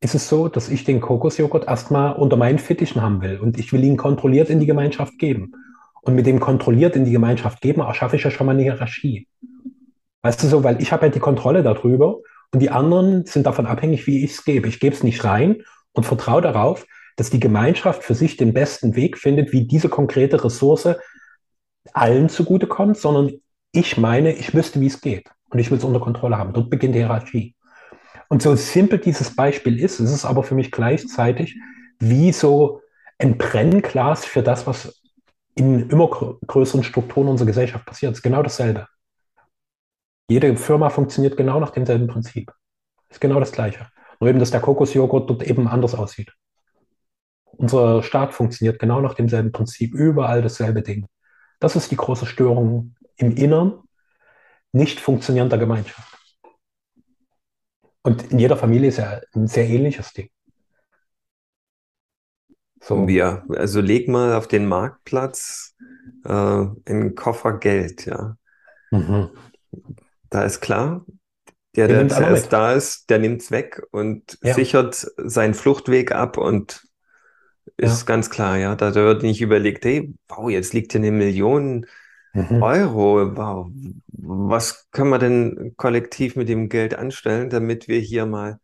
ist 0.05 0.15
es 0.15 0.29
so, 0.29 0.47
dass 0.47 0.69
ich 0.69 0.83
den 0.83 1.01
Kokosjoghurt 1.01 1.67
erstmal 1.67 2.15
unter 2.15 2.37
meinen 2.37 2.59
Fittichen 2.59 3.01
haben 3.01 3.21
will 3.21 3.39
und 3.39 3.57
ich 3.57 3.73
will 3.73 3.83
ihn 3.83 3.97
kontrolliert 3.97 4.49
in 4.49 4.59
die 4.59 4.65
Gemeinschaft 4.65 5.17
geben. 5.17 5.53
Und 6.01 6.13
mit 6.13 6.27
dem 6.27 6.39
kontrolliert 6.39 6.95
in 6.95 7.05
die 7.05 7.11
Gemeinschaft 7.11 7.61
geben, 7.61 7.81
erschaffe 7.81 8.15
ich 8.15 8.23
ja 8.23 8.29
schon 8.29 8.45
mal 8.45 8.53
eine 8.53 8.61
Hierarchie. 8.61 9.27
Weißt 10.21 10.41
du 10.43 10.47
so, 10.47 10.63
weil 10.63 10.79
ich 10.79 10.91
habe 10.91 11.07
ja 11.07 11.11
die 11.11 11.19
Kontrolle 11.19 11.63
darüber 11.63 12.19
und 12.53 12.59
die 12.59 12.69
anderen 12.69 13.25
sind 13.25 13.47
davon 13.47 13.65
abhängig, 13.65 14.05
wie 14.05 14.23
ich 14.23 14.31
es 14.31 14.45
gebe. 14.45 14.67
Ich 14.67 14.79
gebe 14.79 14.95
es 14.95 15.01
nicht 15.01 15.23
rein 15.23 15.63
und 15.93 16.05
vertraue 16.05 16.41
darauf, 16.41 16.85
dass 17.15 17.31
die 17.31 17.39
Gemeinschaft 17.39 18.03
für 18.03 18.13
sich 18.13 18.37
den 18.37 18.53
besten 18.53 18.95
Weg 18.95 19.17
findet, 19.17 19.51
wie 19.51 19.65
diese 19.65 19.89
konkrete 19.89 20.43
Ressource 20.43 20.89
allen 21.93 22.29
zugutekommt, 22.29 22.97
sondern 22.97 23.31
ich 23.71 23.97
meine, 23.97 24.33
ich 24.33 24.53
wüsste, 24.53 24.79
wie 24.79 24.87
es 24.87 25.01
geht 25.01 25.29
und 25.49 25.57
ich 25.57 25.71
will 25.71 25.79
es 25.79 25.83
unter 25.83 25.99
Kontrolle 25.99 26.37
haben. 26.37 26.53
Dort 26.53 26.69
beginnt 26.69 26.93
die 26.93 26.99
Hierarchie. 26.99 27.54
Und 28.29 28.41
so 28.41 28.55
simpel 28.55 28.99
dieses 28.99 29.35
Beispiel 29.35 29.79
ist, 29.79 29.99
ist 29.99 30.11
es 30.11 30.25
aber 30.25 30.43
für 30.43 30.55
mich 30.55 30.71
gleichzeitig 30.71 31.55
wie 31.99 32.31
so 32.31 32.81
ein 33.19 33.37
Brennglas 33.37 34.25
für 34.25 34.43
das, 34.43 34.67
was 34.67 35.01
in 35.55 35.89
immer 35.89 36.09
größeren 36.47 36.83
Strukturen 36.83 37.29
unserer 37.29 37.47
Gesellschaft 37.47 37.85
passiert. 37.85 38.11
Es 38.11 38.19
ist 38.19 38.23
genau 38.23 38.43
dasselbe. 38.43 38.87
Jede 40.27 40.55
Firma 40.57 40.89
funktioniert 40.89 41.37
genau 41.37 41.59
nach 41.59 41.69
demselben 41.69 42.07
Prinzip. 42.07 42.51
Ist 43.09 43.21
genau 43.21 43.39
das 43.39 43.51
Gleiche. 43.51 43.87
Nur 44.19 44.29
eben, 44.29 44.39
dass 44.39 44.51
der 44.51 44.59
Kokosjoghurt 44.59 45.29
dort 45.29 45.43
eben 45.43 45.67
anders 45.67 45.95
aussieht. 45.95 46.33
Unser 47.45 48.03
Staat 48.03 48.33
funktioniert 48.33 48.79
genau 48.79 48.99
nach 49.01 49.13
demselben 49.13 49.51
Prinzip, 49.51 49.93
überall 49.93 50.41
dasselbe 50.41 50.81
Ding. 50.81 51.07
Das 51.59 51.75
ist 51.75 51.91
die 51.91 51.95
große 51.95 52.25
Störung 52.25 52.95
im 53.15 53.35
Innern 53.37 53.81
nicht 54.73 54.99
funktionierender 54.99 55.57
Gemeinschaft. 55.57 56.14
Und 58.05 58.31
in 58.31 58.37
jeder 58.37 58.55
Familie 58.55 58.89
ist 58.89 58.97
ja 58.97 59.19
ein 59.33 59.47
sehr 59.47 59.67
ähnliches 59.67 60.13
Ding. 60.13 60.29
So. 62.79 63.07
Ja, 63.07 63.43
also 63.49 63.81
leg 63.81 64.07
mal 64.07 64.35
auf 64.35 64.47
den 64.47 64.67
Marktplatz 64.67 65.75
äh, 66.23 66.29
einen 66.29 67.15
Koffer 67.15 67.57
Geld, 67.57 68.05
ja. 68.05 68.37
Mhm. 68.91 69.31
Da 70.29 70.43
ist 70.43 70.61
klar, 70.61 71.03
der, 71.75 71.87
der 71.87 72.07
zuerst 72.07 72.53
da 72.53 72.73
ist, 72.73 73.09
der 73.09 73.17
nimmt 73.17 73.41
es 73.41 73.49
weg 73.49 73.81
und 73.89 74.37
ja. 74.43 74.53
sichert 74.53 75.07
seinen 75.17 75.55
Fluchtweg 75.55 76.11
ab 76.11 76.37
und 76.37 76.87
ist 77.75 78.01
ja. 78.01 78.05
ganz 78.05 78.29
klar, 78.29 78.57
ja. 78.57 78.75
Da 78.75 78.93
wird 78.93 79.23
nicht 79.23 79.41
überlegt, 79.41 79.83
hey, 79.83 80.13
wow, 80.27 80.47
jetzt 80.47 80.75
liegt 80.75 80.91
hier 80.91 81.01
eine 81.01 81.11
Million 81.11 81.87
mhm. 82.35 82.61
Euro. 82.61 83.35
Wow, 83.35 83.71
was 84.07 84.89
können 84.91 85.09
wir 85.09 85.19
denn 85.19 85.73
kollektiv 85.77 86.35
mit 86.35 86.49
dem 86.49 86.69
Geld 86.69 86.93
anstellen, 86.93 87.49
damit 87.49 87.87
wir 87.87 87.99
hier 87.99 88.25
mal 88.25 88.59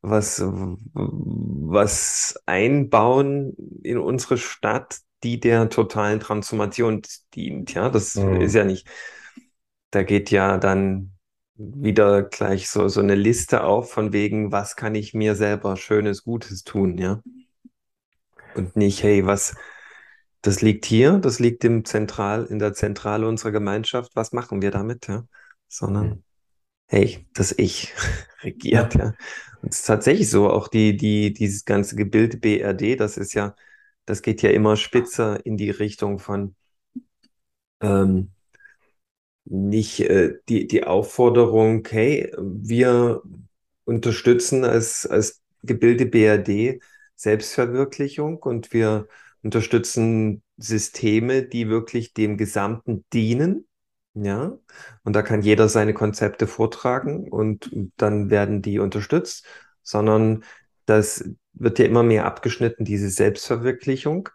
was, 0.00 0.42
was 0.42 2.40
einbauen 2.46 3.54
in 3.82 3.98
unsere 3.98 4.36
Stadt, 4.36 4.98
die 5.22 5.38
der 5.38 5.70
totalen 5.70 6.18
Transformation 6.18 7.02
dient. 7.34 7.72
Ja, 7.74 7.88
das 7.88 8.16
mhm. 8.16 8.40
ist 8.40 8.54
ja 8.54 8.64
nicht, 8.64 8.88
da 9.90 10.02
geht 10.02 10.30
ja 10.30 10.58
dann 10.58 11.12
wieder 11.54 12.22
gleich 12.22 12.68
so, 12.68 12.88
so 12.88 13.00
eine 13.00 13.14
Liste 13.14 13.62
auf 13.62 13.92
von 13.92 14.12
wegen, 14.12 14.50
was 14.50 14.74
kann 14.74 14.94
ich 14.94 15.14
mir 15.14 15.36
selber 15.36 15.76
Schönes, 15.76 16.24
Gutes 16.24 16.64
tun, 16.64 16.98
ja. 16.98 17.22
Und 18.54 18.76
nicht, 18.76 19.02
hey, 19.02 19.24
was, 19.24 19.54
das 20.42 20.60
liegt 20.60 20.86
hier, 20.86 21.18
das 21.18 21.38
liegt 21.38 21.64
im 21.64 21.84
Zentral, 21.84 22.44
in 22.46 22.58
der 22.58 22.74
Zentrale 22.74 23.26
unserer 23.28 23.52
Gemeinschaft, 23.52 24.14
was 24.14 24.32
machen 24.32 24.60
wir 24.60 24.70
damit, 24.70 25.06
ja? 25.08 25.24
Sondern, 25.68 26.06
mhm. 26.08 26.24
hey, 26.88 27.26
das 27.32 27.52
Ich 27.56 27.94
regiert, 28.42 28.94
ja. 28.96 29.14
Und 29.62 29.72
es 29.72 29.80
ist 29.80 29.86
tatsächlich 29.86 30.28
so, 30.28 30.50
auch 30.50 30.68
die, 30.68 30.96
die, 30.96 31.32
dieses 31.32 31.64
ganze 31.64 31.96
Gebild 31.96 32.40
BRD, 32.40 32.98
das 32.98 33.16
ist 33.16 33.34
ja, 33.34 33.54
das 34.04 34.22
geht 34.22 34.42
ja 34.42 34.50
immer 34.50 34.76
spitzer 34.76 35.44
in 35.46 35.56
die 35.56 35.70
Richtung 35.70 36.18
von 36.18 36.56
ähm, 37.80 38.32
nicht 39.44 40.00
äh, 40.00 40.34
die, 40.48 40.66
die 40.66 40.84
Aufforderung, 40.84 41.86
hey, 41.88 42.32
wir 42.38 43.22
unterstützen 43.84 44.64
als, 44.64 45.06
als 45.06 45.40
Gebilde 45.62 46.06
BRD 46.06 46.80
Selbstverwirklichung 47.14 48.38
und 48.38 48.72
wir 48.72 49.06
unterstützen 49.42 50.42
Systeme, 50.56 51.42
die 51.42 51.68
wirklich 51.68 52.14
dem 52.14 52.36
Gesamten 52.36 53.04
dienen. 53.12 53.66
Ja, 54.14 54.58
und 55.04 55.16
da 55.16 55.22
kann 55.22 55.40
jeder 55.40 55.68
seine 55.70 55.94
Konzepte 55.94 56.46
vortragen 56.46 57.30
und 57.30 57.70
dann 57.96 58.28
werden 58.28 58.60
die 58.60 58.78
unterstützt, 58.78 59.46
sondern 59.82 60.44
das 60.84 61.30
wird 61.54 61.78
ja 61.78 61.86
immer 61.86 62.02
mehr 62.02 62.26
abgeschnitten, 62.26 62.84
diese 62.84 63.08
Selbstverwirklichung, 63.08 64.28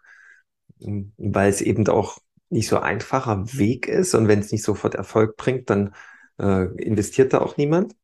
weil 0.80 1.48
es 1.48 1.60
eben 1.60 1.86
auch 1.88 2.18
nicht 2.50 2.68
so 2.68 2.78
einfacher 2.80 3.44
Weg 3.56 3.86
ist. 3.86 4.14
Und 4.14 4.26
wenn 4.26 4.40
es 4.40 4.50
nicht 4.50 4.64
sofort 4.64 4.96
Erfolg 4.96 5.36
bringt, 5.36 5.70
dann 5.70 5.94
äh, 6.38 6.64
investiert 6.82 7.32
da 7.32 7.40
auch 7.40 7.56
niemand, 7.56 7.94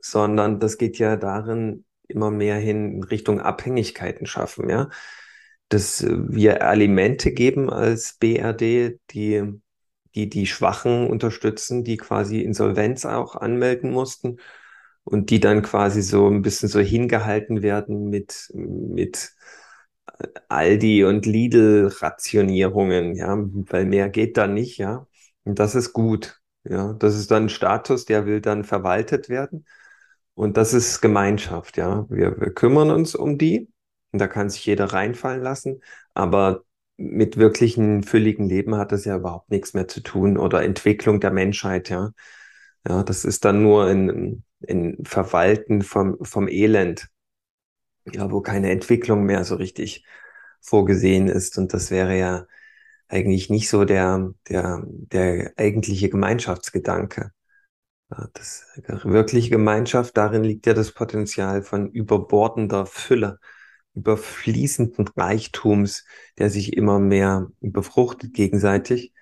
sondern 0.00 0.60
das 0.60 0.78
geht 0.78 0.98
ja 0.98 1.16
darin 1.16 1.84
immer 2.06 2.30
mehr 2.30 2.56
hin 2.56 2.94
in 2.94 3.02
Richtung 3.04 3.40
Abhängigkeiten 3.40 4.26
schaffen, 4.26 4.68
ja 4.70 4.90
dass 5.70 6.04
wir 6.06 6.66
Alimente 6.66 7.32
geben 7.32 7.70
als 7.70 8.14
BRD, 8.18 9.00
die, 9.12 9.60
die 10.14 10.28
die 10.28 10.46
Schwachen 10.46 11.08
unterstützen, 11.08 11.84
die 11.84 11.96
quasi 11.96 12.40
Insolvenz 12.42 13.06
auch 13.06 13.36
anmelden 13.36 13.90
mussten 13.92 14.38
und 15.04 15.30
die 15.30 15.40
dann 15.40 15.62
quasi 15.62 16.02
so 16.02 16.28
ein 16.28 16.42
bisschen 16.42 16.68
so 16.68 16.80
hingehalten 16.80 17.62
werden 17.62 18.10
mit, 18.10 18.50
mit 18.54 19.32
Aldi 20.48 21.04
und 21.04 21.26
Lidl-Rationierungen, 21.26 23.14
ja, 23.14 23.36
weil 23.38 23.86
mehr 23.86 24.08
geht 24.08 24.36
da 24.36 24.46
nicht, 24.46 24.78
ja. 24.78 25.06
Und 25.44 25.58
das 25.58 25.74
ist 25.74 25.92
gut, 25.92 26.40
ja. 26.64 26.92
Das 26.94 27.16
ist 27.16 27.30
dann 27.30 27.44
ein 27.44 27.48
Status, 27.48 28.04
der 28.04 28.26
will 28.26 28.40
dann 28.40 28.64
verwaltet 28.64 29.28
werden. 29.28 29.64
Und 30.34 30.56
das 30.56 30.74
ist 30.74 31.00
Gemeinschaft, 31.00 31.76
ja. 31.76 32.06
Wir, 32.10 32.40
wir 32.40 32.52
kümmern 32.52 32.90
uns 32.90 33.14
um 33.14 33.38
die 33.38 33.68
und 34.12 34.18
da 34.20 34.28
kann 34.28 34.50
sich 34.50 34.66
jeder 34.66 34.86
reinfallen 34.86 35.42
lassen. 35.42 35.82
Aber 36.14 36.64
mit 36.96 37.36
wirklichen 37.36 38.02
fülligen 38.02 38.46
Leben 38.48 38.76
hat 38.76 38.92
das 38.92 39.04
ja 39.04 39.16
überhaupt 39.16 39.50
nichts 39.50 39.74
mehr 39.74 39.88
zu 39.88 40.00
tun 40.02 40.36
oder 40.36 40.62
Entwicklung 40.62 41.20
der 41.20 41.30
Menschheit, 41.30 41.88
ja. 41.88 42.12
Ja, 42.88 43.02
das 43.02 43.24
ist 43.24 43.44
dann 43.44 43.62
nur 43.62 43.86
ein, 43.86 44.44
ein 44.68 44.98
Verwalten 45.04 45.82
vom, 45.82 46.18
vom 46.24 46.48
Elend, 46.48 47.08
ja, 48.12 48.30
wo 48.30 48.40
keine 48.40 48.70
Entwicklung 48.70 49.24
mehr 49.24 49.44
so 49.44 49.56
richtig 49.56 50.04
vorgesehen 50.60 51.28
ist. 51.28 51.58
Und 51.58 51.74
das 51.74 51.90
wäre 51.90 52.18
ja 52.18 52.46
eigentlich 53.08 53.50
nicht 53.50 53.68
so 53.68 53.84
der, 53.84 54.32
der, 54.48 54.82
der 54.86 55.52
eigentliche 55.56 56.08
Gemeinschaftsgedanke. 56.08 57.32
Das 58.32 58.66
wirkliche 59.04 59.50
Gemeinschaft, 59.50 60.16
darin 60.16 60.42
liegt 60.42 60.66
ja 60.66 60.74
das 60.74 60.92
Potenzial 60.92 61.62
von 61.62 61.90
überbordender 61.90 62.86
Fülle 62.86 63.38
überfließenden 63.94 65.08
Reichtums, 65.16 66.04
der 66.38 66.50
sich 66.50 66.74
immer 66.76 66.98
mehr 66.98 67.48
befruchtet 67.60 68.34
gegenseitig. 68.34 69.12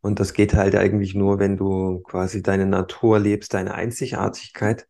Und 0.00 0.20
das 0.20 0.32
geht 0.32 0.54
halt 0.54 0.76
eigentlich 0.76 1.14
nur, 1.14 1.38
wenn 1.38 1.56
du 1.56 2.00
quasi 2.00 2.42
deine 2.42 2.66
Natur 2.66 3.18
lebst, 3.18 3.54
deine 3.54 3.74
Einzigartigkeit. 3.74 4.88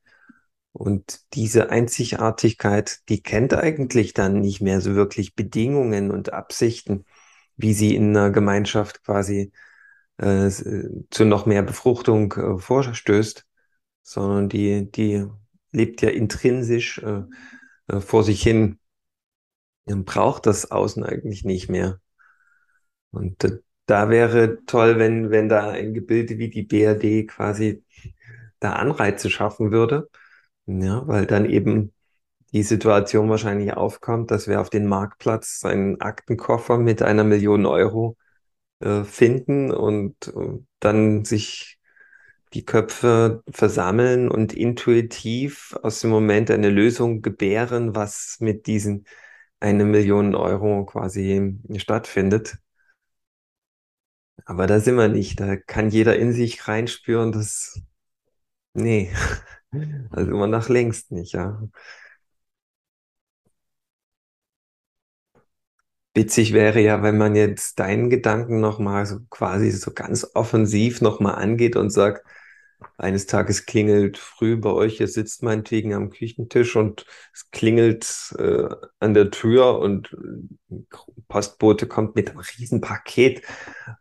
Und 0.72 1.20
diese 1.34 1.70
Einzigartigkeit, 1.70 3.00
die 3.08 3.22
kennt 3.22 3.54
eigentlich 3.54 4.14
dann 4.14 4.40
nicht 4.40 4.60
mehr 4.60 4.80
so 4.80 4.94
wirklich 4.94 5.34
Bedingungen 5.34 6.10
und 6.12 6.32
Absichten, 6.32 7.04
wie 7.56 7.74
sie 7.74 7.96
in 7.96 8.16
einer 8.16 8.30
Gemeinschaft 8.30 9.02
quasi 9.04 9.52
äh, 10.18 10.50
zu 11.10 11.24
noch 11.24 11.46
mehr 11.46 11.62
Befruchtung 11.62 12.32
äh, 12.34 12.58
vorstößt, 12.58 13.46
sondern 14.02 14.48
die, 14.48 14.90
die 14.90 15.26
lebt 15.72 16.02
ja 16.02 16.10
intrinsisch 16.10 16.98
äh, 16.98 17.22
äh 17.88 18.00
vor 18.00 18.24
sich 18.24 18.42
hin 18.42 18.79
man 19.90 20.04
braucht 20.04 20.46
das 20.46 20.70
Außen 20.70 21.04
eigentlich 21.04 21.44
nicht 21.44 21.68
mehr. 21.68 22.00
Und 23.10 23.62
da 23.86 24.08
wäre 24.08 24.64
toll, 24.66 24.98
wenn, 24.98 25.30
wenn 25.30 25.48
da 25.48 25.70
ein 25.70 25.94
Gebilde 25.94 26.38
wie 26.38 26.50
die 26.50 26.62
BRD 26.62 27.28
quasi 27.28 27.84
da 28.60 28.74
Anreize 28.74 29.30
schaffen 29.30 29.72
würde. 29.72 30.08
Ja, 30.66 31.06
weil 31.08 31.26
dann 31.26 31.46
eben 31.46 31.92
die 32.52 32.62
Situation 32.62 33.28
wahrscheinlich 33.30 33.72
aufkommt, 33.74 34.30
dass 34.30 34.48
wir 34.48 34.60
auf 34.60 34.70
den 34.70 34.86
Marktplatz 34.86 35.64
einen 35.64 36.00
Aktenkoffer 36.00 36.78
mit 36.78 37.02
einer 37.02 37.24
Million 37.24 37.66
Euro 37.66 38.16
äh, 38.80 39.04
finden 39.04 39.70
und, 39.72 40.28
und 40.28 40.66
dann 40.80 41.24
sich 41.24 41.78
die 42.54 42.64
Köpfe 42.64 43.42
versammeln 43.50 44.28
und 44.30 44.52
intuitiv 44.52 45.76
aus 45.82 46.00
dem 46.00 46.10
Moment 46.10 46.50
eine 46.50 46.70
Lösung 46.70 47.22
gebären, 47.22 47.94
was 47.94 48.38
mit 48.40 48.66
diesen 48.66 49.06
eine 49.60 49.84
Million 49.84 50.34
Euro 50.34 50.84
quasi 50.86 51.58
stattfindet. 51.76 52.58
Aber 54.44 54.66
da 54.66 54.80
sind 54.80 54.96
wir 54.96 55.08
nicht. 55.08 55.40
Da 55.40 55.56
kann 55.56 55.90
jeder 55.90 56.16
in 56.18 56.32
sich 56.32 56.66
reinspüren, 56.68 57.32
dass, 57.32 57.80
nee, 58.74 59.12
also 60.10 60.32
immer 60.32 60.46
nach 60.46 60.68
längst 60.68 61.12
nicht, 61.12 61.34
ja. 61.34 61.62
Witzig 66.14 66.52
wäre 66.52 66.80
ja, 66.80 67.02
wenn 67.02 67.18
man 67.18 67.34
jetzt 67.36 67.78
deinen 67.78 68.10
Gedanken 68.10 68.60
nochmal 68.60 69.06
so 69.06 69.20
quasi 69.30 69.70
so 69.70 69.92
ganz 69.92 70.26
offensiv 70.34 71.00
nochmal 71.00 71.36
angeht 71.36 71.76
und 71.76 71.90
sagt, 71.90 72.24
eines 72.98 73.26
Tages 73.26 73.66
klingelt 73.66 74.18
früh 74.18 74.56
bei 74.56 74.70
euch, 74.70 75.00
ihr 75.00 75.08
sitzt 75.08 75.42
meinetwegen 75.42 75.94
am 75.94 76.10
Küchentisch 76.10 76.76
und 76.76 77.06
es 77.34 77.50
klingelt 77.50 78.34
äh, 78.38 78.68
an 79.00 79.14
der 79.14 79.30
Tür 79.30 79.78
und 79.80 80.12
ein 80.70 80.86
Postbote 81.28 81.86
kommt 81.86 82.16
mit 82.16 82.30
einem 82.30 82.40
riesen 82.40 82.80
Paket 82.80 83.42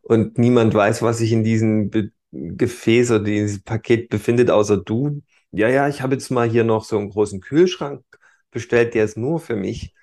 und 0.02 0.38
niemand 0.38 0.74
weiß, 0.74 1.02
was 1.02 1.20
sich 1.20 1.32
in 1.32 1.44
diesem 1.44 1.92
Gefäß 2.32 3.12
oder 3.12 3.24
dieses 3.24 3.62
Paket 3.64 4.10
befindet, 4.10 4.50
außer 4.52 4.78
du. 4.78 5.22
Ja, 5.52 5.68
ja, 5.70 5.88
ich 5.88 6.02
habe 6.02 6.14
jetzt 6.16 6.30
mal 6.30 6.48
hier 6.50 6.64
noch 6.64 6.84
so 6.84 6.98
einen 6.98 7.10
großen 7.10 7.42
Kühlschrank 7.42 8.04
bestellt, 8.52 8.94
der 8.94 9.06
ist 9.06 9.18
nur 9.18 9.40
für 9.40 9.56
mich 9.56 9.94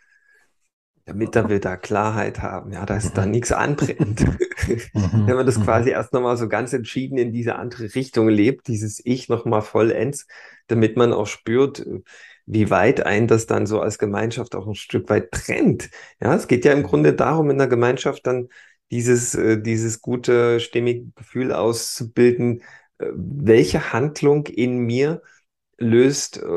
damit 1.06 1.34
wir 1.34 1.60
da 1.60 1.76
Klarheit 1.76 2.42
haben, 2.42 2.72
ja, 2.72 2.84
dass 2.84 3.12
da 3.12 3.24
mhm. 3.24 3.30
nichts 3.30 3.52
anbrennt. 3.52 4.26
Mhm. 4.66 5.28
Wenn 5.28 5.36
man 5.36 5.46
das 5.46 5.58
mhm. 5.58 5.62
quasi 5.62 5.90
erst 5.90 6.12
nochmal 6.12 6.36
so 6.36 6.48
ganz 6.48 6.72
entschieden 6.72 7.18
in 7.18 7.30
diese 7.30 7.54
andere 7.54 7.94
Richtung 7.94 8.28
lebt, 8.28 8.66
dieses 8.66 9.00
Ich 9.04 9.28
nochmal 9.28 9.62
vollends, 9.62 10.26
damit 10.66 10.96
man 10.96 11.12
auch 11.12 11.28
spürt, 11.28 11.86
wie 12.46 12.68
weit 12.68 13.06
ein 13.06 13.28
das 13.28 13.46
dann 13.46 13.66
so 13.66 13.80
als 13.80 13.98
Gemeinschaft 13.98 14.56
auch 14.56 14.66
ein 14.66 14.74
Stück 14.74 15.08
weit 15.08 15.30
trennt. 15.30 15.90
Ja, 16.20 16.34
es 16.34 16.48
geht 16.48 16.64
ja 16.64 16.72
im 16.72 16.82
Grunde 16.82 17.12
darum, 17.12 17.48
in 17.50 17.58
der 17.58 17.68
Gemeinschaft 17.68 18.26
dann 18.26 18.48
dieses, 18.90 19.36
äh, 19.36 19.60
dieses 19.60 20.00
gute, 20.00 20.58
stimmige 20.58 21.12
Gefühl 21.14 21.52
auszubilden, 21.52 22.62
äh, 22.98 23.06
welche 23.14 23.92
Handlung 23.92 24.46
in 24.46 24.78
mir 24.78 25.22
löst 25.78 26.38
äh, 26.38 26.48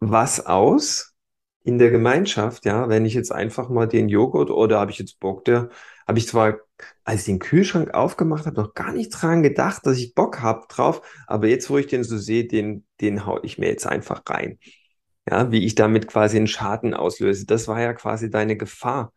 was 0.00 0.44
aus, 0.44 1.07
in 1.68 1.78
der 1.78 1.90
Gemeinschaft, 1.90 2.64
ja, 2.64 2.88
wenn 2.88 3.04
ich 3.04 3.12
jetzt 3.12 3.30
einfach 3.30 3.68
mal 3.68 3.86
den 3.86 4.08
Joghurt 4.08 4.50
oder 4.50 4.80
habe 4.80 4.90
ich 4.90 4.98
jetzt 4.98 5.20
Bock, 5.20 5.44
der 5.44 5.68
habe 6.06 6.18
ich 6.18 6.26
zwar, 6.26 6.60
als 7.04 7.20
ich 7.20 7.26
den 7.26 7.40
Kühlschrank 7.40 7.92
aufgemacht 7.92 8.46
habe, 8.46 8.56
noch 8.58 8.72
gar 8.72 8.90
nicht 8.92 9.10
dran 9.10 9.42
gedacht, 9.42 9.84
dass 9.84 9.98
ich 9.98 10.14
Bock 10.14 10.40
habe 10.40 10.66
drauf, 10.70 11.02
aber 11.26 11.46
jetzt, 11.48 11.68
wo 11.68 11.76
ich 11.76 11.86
den 11.86 12.04
so 12.04 12.16
sehe, 12.16 12.46
den, 12.46 12.86
den 13.02 13.26
hau 13.26 13.42
ich 13.42 13.58
mir 13.58 13.68
jetzt 13.68 13.86
einfach 13.86 14.22
rein. 14.30 14.58
Ja, 15.28 15.52
wie 15.52 15.66
ich 15.66 15.74
damit 15.74 16.08
quasi 16.08 16.38
einen 16.38 16.46
Schaden 16.46 16.94
auslöse. 16.94 17.44
Das 17.46 17.68
war 17.68 17.82
ja 17.82 17.92
quasi 17.92 18.30
deine 18.30 18.56
Gefahr, 18.56 19.12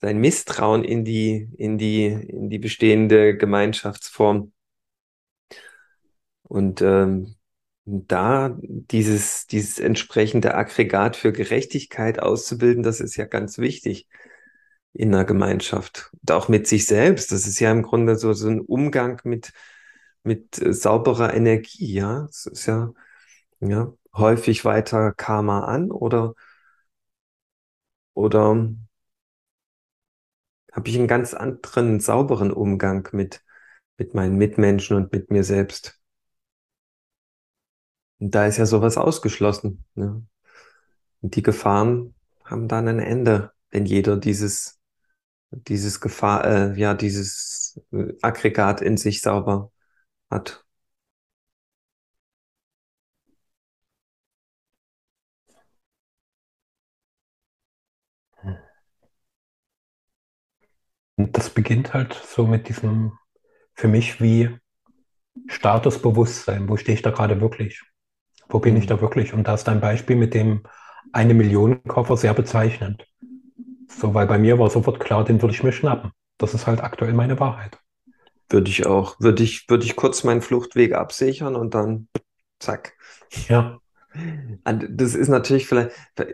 dein 0.00 0.18
Misstrauen 0.18 0.84
in 0.84 1.04
die, 1.04 1.50
in 1.58 1.76
die, 1.78 2.06
in 2.06 2.48
die 2.50 2.58
bestehende 2.58 3.36
Gemeinschaftsform. 3.36 4.52
Und 6.44 6.80
ähm, 6.82 7.36
da 7.86 8.56
dieses, 8.60 9.46
dieses 9.46 9.78
entsprechende 9.78 10.54
Aggregat 10.54 11.16
für 11.16 11.32
Gerechtigkeit 11.32 12.18
auszubilden, 12.20 12.82
das 12.82 13.00
ist 13.00 13.16
ja 13.16 13.26
ganz 13.26 13.58
wichtig 13.58 14.08
in 14.94 15.14
einer 15.14 15.24
Gemeinschaft. 15.24 16.10
Und 16.22 16.32
auch 16.32 16.48
mit 16.48 16.66
sich 16.66 16.86
selbst. 16.86 17.32
Das 17.32 17.46
ist 17.46 17.60
ja 17.60 17.70
im 17.72 17.82
Grunde 17.82 18.16
so, 18.16 18.32
so 18.32 18.48
ein 18.48 18.60
Umgang 18.60 19.20
mit, 19.24 19.52
mit 20.22 20.60
äh, 20.62 20.72
sauberer 20.72 21.34
Energie, 21.34 21.92
ja. 21.94 22.22
Das 22.26 22.46
ist 22.46 22.66
ja, 22.66 22.92
ja, 23.60 23.92
häufig 24.14 24.64
weiter 24.64 25.12
Karma 25.12 25.64
an 25.66 25.90
oder, 25.90 26.34
oder 28.14 28.68
habe 30.72 30.88
ich 30.88 30.96
einen 30.98 31.08
ganz 31.08 31.34
anderen, 31.34 32.00
sauberen 32.00 32.50
Umgang 32.52 33.08
mit, 33.12 33.42
mit 33.96 34.14
meinen 34.14 34.36
Mitmenschen 34.36 34.96
und 34.96 35.12
mit 35.12 35.30
mir 35.30 35.44
selbst. 35.44 36.00
Und 38.20 38.34
da 38.34 38.46
ist 38.46 38.56
ja 38.58 38.66
sowas 38.66 38.96
ausgeschlossen. 38.96 39.84
Ne? 39.94 40.24
Und 41.22 41.36
die 41.36 41.42
Gefahren 41.42 42.14
haben 42.44 42.68
dann 42.68 42.88
ein 42.88 42.98
Ende, 43.00 43.52
wenn 43.70 43.86
jeder 43.86 44.16
dieses, 44.16 44.80
dieses 45.52 46.00
Gefahr, 46.00 46.44
äh, 46.46 46.80
ja, 46.80 46.94
dieses 46.94 47.80
äh, 47.92 48.14
Aggregat 48.22 48.80
in 48.82 48.96
sich 48.98 49.22
sauber 49.22 49.72
hat. 50.30 50.64
Und 61.16 61.36
das 61.36 61.50
beginnt 61.50 61.92
halt 61.92 62.14
so 62.14 62.46
mit 62.46 62.68
diesem, 62.68 63.18
für 63.74 63.88
mich 63.88 64.20
wie 64.20 64.58
Statusbewusstsein. 65.48 66.68
Wo 66.68 66.76
stehe 66.76 66.96
ich 66.96 67.02
da 67.02 67.10
gerade 67.10 67.40
wirklich? 67.40 67.82
Wo 68.54 68.60
bin 68.60 68.76
ich 68.76 68.86
da 68.86 69.00
wirklich? 69.00 69.34
Und 69.34 69.48
da 69.48 69.54
ist 69.54 69.64
dein 69.64 69.80
Beispiel 69.80 70.14
mit 70.14 70.32
dem 70.32 70.62
eine 71.12 71.34
Million 71.34 71.82
Koffer 71.82 72.16
sehr 72.16 72.34
bezeichnend. 72.34 73.04
So, 73.88 74.14
weil 74.14 74.28
bei 74.28 74.38
mir 74.38 74.60
war 74.60 74.70
sofort 74.70 75.00
klar, 75.00 75.24
den 75.24 75.42
würde 75.42 75.52
ich 75.52 75.64
mir 75.64 75.72
schnappen. 75.72 76.12
Das 76.38 76.54
ist 76.54 76.68
halt 76.68 76.80
aktuell 76.80 77.14
meine 77.14 77.40
Wahrheit. 77.40 77.80
Würde 78.48 78.70
ich 78.70 78.86
auch. 78.86 79.18
Würde 79.18 79.42
ich, 79.42 79.68
würde 79.68 79.84
ich 79.84 79.96
kurz 79.96 80.22
meinen 80.22 80.40
Fluchtweg 80.40 80.92
absichern 80.94 81.56
und 81.56 81.74
dann 81.74 82.06
zack. 82.60 82.92
Ja. 83.48 83.80
Das 84.62 85.16
ist 85.16 85.28
natürlich 85.28 85.66
vielleicht, 85.66 85.90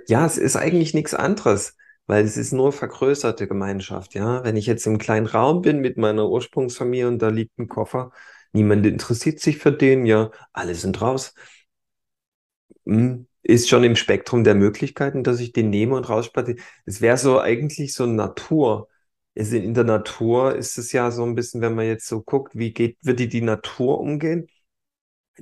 ja, 0.06 0.26
es 0.26 0.36
ist 0.36 0.56
eigentlich 0.56 0.92
nichts 0.92 1.14
anderes, 1.14 1.74
weil 2.06 2.22
es 2.22 2.36
ist 2.36 2.52
nur 2.52 2.72
vergrößerte 2.74 3.48
Gemeinschaft, 3.48 4.12
ja. 4.12 4.44
Wenn 4.44 4.58
ich 4.58 4.66
jetzt 4.66 4.86
im 4.86 4.98
kleinen 4.98 5.24
Raum 5.24 5.62
bin 5.62 5.80
mit 5.80 5.96
meiner 5.96 6.28
Ursprungsfamilie 6.28 7.08
und 7.08 7.22
da 7.22 7.28
liegt 7.28 7.58
ein 7.58 7.68
Koffer, 7.68 8.10
niemand 8.52 8.84
interessiert 8.84 9.40
sich 9.40 9.56
für 9.56 9.72
den, 9.72 10.04
ja, 10.04 10.30
alle 10.52 10.74
sind 10.74 11.00
raus. 11.00 11.34
Hm, 12.86 13.26
ist 13.42 13.68
schon 13.68 13.84
im 13.84 13.96
Spektrum 13.96 14.44
der 14.44 14.54
Möglichkeiten, 14.54 15.24
dass 15.24 15.40
ich 15.40 15.52
den 15.52 15.70
nehme 15.70 15.94
und 15.96 16.08
rausspatte. 16.08 16.56
Es 16.84 17.00
wäre 17.00 17.16
so 17.16 17.40
eigentlich 17.40 17.94
so 17.94 18.06
Natur. 18.06 18.88
Also 19.36 19.56
in 19.56 19.74
der 19.74 19.84
Natur 19.84 20.56
ist 20.56 20.76
es 20.78 20.92
ja 20.92 21.10
so 21.10 21.24
ein 21.24 21.34
bisschen, 21.34 21.60
wenn 21.60 21.74
man 21.74 21.86
jetzt 21.86 22.06
so 22.06 22.22
guckt, 22.22 22.54
wie 22.54 22.72
geht, 22.72 22.98
würde 23.02 23.28
die 23.28 23.40
Natur 23.42 24.00
umgehen? 24.00 24.48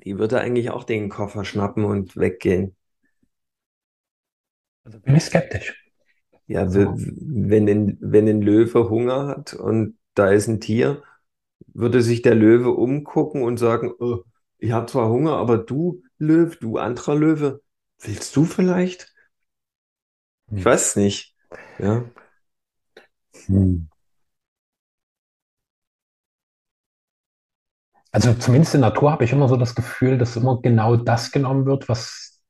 Die 0.04 0.18
würde 0.18 0.40
eigentlich 0.40 0.70
auch 0.70 0.84
den 0.84 1.08
Koffer 1.08 1.44
schnappen 1.44 1.84
und 1.84 2.16
weggehen. 2.16 2.76
Also 4.84 5.00
bin 5.00 5.16
ich 5.16 5.24
skeptisch. 5.24 5.76
Ja, 6.46 6.68
so. 6.68 6.94
wenn 6.96 7.68
ein, 7.68 7.98
wenn 8.00 8.26
ein 8.26 8.40
Löwe 8.40 8.88
Hunger 8.88 9.26
hat 9.26 9.54
und 9.54 9.98
da 10.14 10.30
ist 10.30 10.48
ein 10.48 10.60
Tier, 10.60 11.02
würde 11.74 12.02
sich 12.02 12.22
der 12.22 12.34
Löwe 12.34 12.70
umgucken 12.70 13.42
und 13.42 13.58
sagen, 13.58 13.92
oh, 13.98 14.24
ich 14.58 14.72
habe 14.72 14.86
zwar 14.86 15.10
Hunger, 15.10 15.34
aber 15.36 15.58
du, 15.58 16.02
Löwe, 16.18 16.56
du 16.56 16.78
anderer 16.78 17.14
Löwe, 17.14 17.62
willst 18.00 18.34
du 18.36 18.44
vielleicht? 18.44 19.12
Ich 20.50 20.58
hm. 20.58 20.64
weiß 20.64 20.96
nicht. 20.96 21.34
Ja. 21.78 22.04
Hm. 23.46 23.88
Also 28.10 28.34
zumindest 28.34 28.74
in 28.74 28.80
der 28.80 28.90
Natur 28.90 29.12
habe 29.12 29.24
ich 29.24 29.32
immer 29.32 29.48
so 29.48 29.56
das 29.56 29.74
Gefühl, 29.74 30.18
dass 30.18 30.36
immer 30.36 30.60
genau 30.60 30.96
das 30.96 31.30
genommen 31.30 31.66
wird, 31.66 31.88
was 31.88 32.40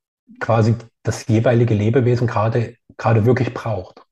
quasi 0.41 0.75
das 1.03 1.27
jeweilige 1.27 1.75
Lebewesen 1.75 2.27
gerade, 2.27 2.77
gerade 2.97 3.27
wirklich 3.27 3.53
braucht. 3.55 4.03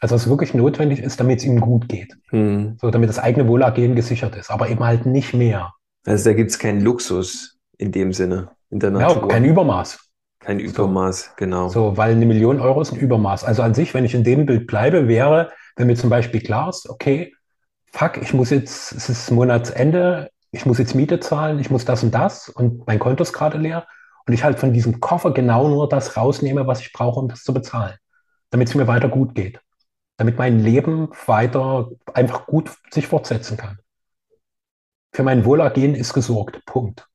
Also 0.00 0.14
was 0.14 0.28
wirklich 0.28 0.54
notwendig 0.54 1.00
ist, 1.00 1.20
damit 1.20 1.40
es 1.40 1.44
ihm 1.44 1.60
gut 1.60 1.88
geht. 1.88 2.16
Hm. 2.30 2.76
So, 2.80 2.90
damit 2.90 3.08
das 3.08 3.18
eigene 3.18 3.46
Wohlergehen 3.48 3.94
gesichert 3.94 4.34
ist, 4.36 4.50
aber 4.50 4.68
eben 4.68 4.82
halt 4.82 5.06
nicht 5.06 5.34
mehr. 5.34 5.74
Also 6.04 6.30
da 6.30 6.34
gibt 6.34 6.50
es 6.50 6.58
keinen 6.58 6.80
Luxus 6.80 7.53
in 7.78 7.92
dem 7.92 8.12
Sinne 8.12 8.50
in 8.70 8.80
der 8.80 8.90
Natur. 8.90 9.22
Ja, 9.22 9.28
kein 9.28 9.44
Übermaß. 9.44 9.98
Kein 10.40 10.58
Übermaß, 10.58 11.24
so. 11.24 11.30
genau. 11.36 11.68
So, 11.68 11.96
weil 11.96 12.12
eine 12.12 12.26
Million 12.26 12.60
Euro 12.60 12.82
ist 12.82 12.92
ein 12.92 12.98
Übermaß. 12.98 13.44
Also 13.44 13.62
an 13.62 13.74
sich, 13.74 13.94
wenn 13.94 14.04
ich 14.04 14.14
in 14.14 14.24
dem 14.24 14.44
Bild 14.44 14.66
bleibe, 14.66 15.08
wäre, 15.08 15.50
wenn 15.76 15.86
mir 15.86 15.96
zum 15.96 16.10
Beispiel 16.10 16.40
klar 16.40 16.68
ist, 16.68 16.88
okay, 16.88 17.34
fuck, 17.92 18.18
ich 18.20 18.34
muss 18.34 18.50
jetzt, 18.50 18.92
es 18.92 19.08
ist 19.08 19.30
Monatsende, 19.30 20.30
ich 20.50 20.66
muss 20.66 20.78
jetzt 20.78 20.94
Miete 20.94 21.20
zahlen, 21.20 21.58
ich 21.58 21.70
muss 21.70 21.84
das 21.84 22.02
und 22.02 22.14
das 22.14 22.48
und 22.48 22.86
mein 22.86 22.98
Konto 22.98 23.22
ist 23.22 23.32
gerade 23.32 23.58
leer 23.58 23.86
und 24.26 24.34
ich 24.34 24.44
halt 24.44 24.58
von 24.58 24.72
diesem 24.72 25.00
Koffer 25.00 25.32
genau 25.32 25.68
nur 25.68 25.88
das 25.88 26.16
rausnehme, 26.16 26.66
was 26.66 26.80
ich 26.80 26.92
brauche, 26.92 27.20
um 27.20 27.28
das 27.28 27.42
zu 27.42 27.54
bezahlen, 27.54 27.94
damit 28.50 28.68
es 28.68 28.74
mir 28.74 28.86
weiter 28.86 29.08
gut 29.08 29.34
geht, 29.34 29.60
damit 30.16 30.38
mein 30.38 30.60
Leben 30.60 31.08
weiter 31.26 31.90
einfach 32.12 32.46
gut 32.46 32.70
sich 32.90 33.06
fortsetzen 33.06 33.56
kann. 33.56 33.78
Für 35.12 35.22
mein 35.22 35.44
Wohlergehen 35.44 35.94
ist 35.94 36.12
gesorgt. 36.12 36.64
Punkt. 36.66 37.06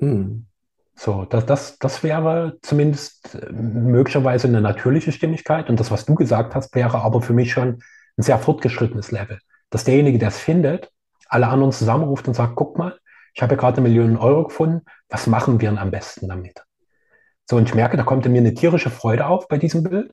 Hm. 0.00 0.46
So, 0.94 1.24
das, 1.24 1.46
das, 1.46 1.78
das 1.78 2.02
wäre 2.02 2.58
zumindest 2.62 3.34
äh, 3.34 3.50
möglicherweise 3.52 4.48
eine 4.48 4.60
natürliche 4.60 5.12
Stimmigkeit. 5.12 5.70
Und 5.70 5.80
das, 5.80 5.90
was 5.90 6.04
du 6.04 6.14
gesagt 6.14 6.54
hast, 6.54 6.74
wäre 6.74 6.98
aber 7.00 7.22
für 7.22 7.32
mich 7.32 7.52
schon 7.52 7.82
ein 8.18 8.22
sehr 8.22 8.38
fortgeschrittenes 8.38 9.10
Level. 9.10 9.38
Dass 9.70 9.84
derjenige, 9.84 10.18
der 10.18 10.28
es 10.28 10.38
findet, 10.38 10.90
alle 11.28 11.46
anderen 11.46 11.72
zusammenruft 11.72 12.26
und 12.28 12.34
sagt, 12.34 12.56
guck 12.56 12.76
mal, 12.76 12.98
ich 13.34 13.42
habe 13.42 13.54
ja 13.54 13.60
gerade 13.60 13.78
eine 13.78 13.88
Million 13.88 14.16
Euro 14.16 14.44
gefunden, 14.44 14.82
was 15.08 15.26
machen 15.26 15.60
wir 15.60 15.70
denn 15.70 15.78
am 15.78 15.90
besten 15.90 16.28
damit? 16.28 16.64
So, 17.48 17.56
und 17.56 17.68
ich 17.68 17.74
merke, 17.74 17.96
da 17.96 18.02
kommt 18.02 18.26
in 18.26 18.32
mir 18.32 18.38
eine 18.38 18.54
tierische 18.54 18.90
Freude 18.90 19.26
auf 19.26 19.48
bei 19.48 19.56
diesem 19.56 19.84
Bild. 19.84 20.12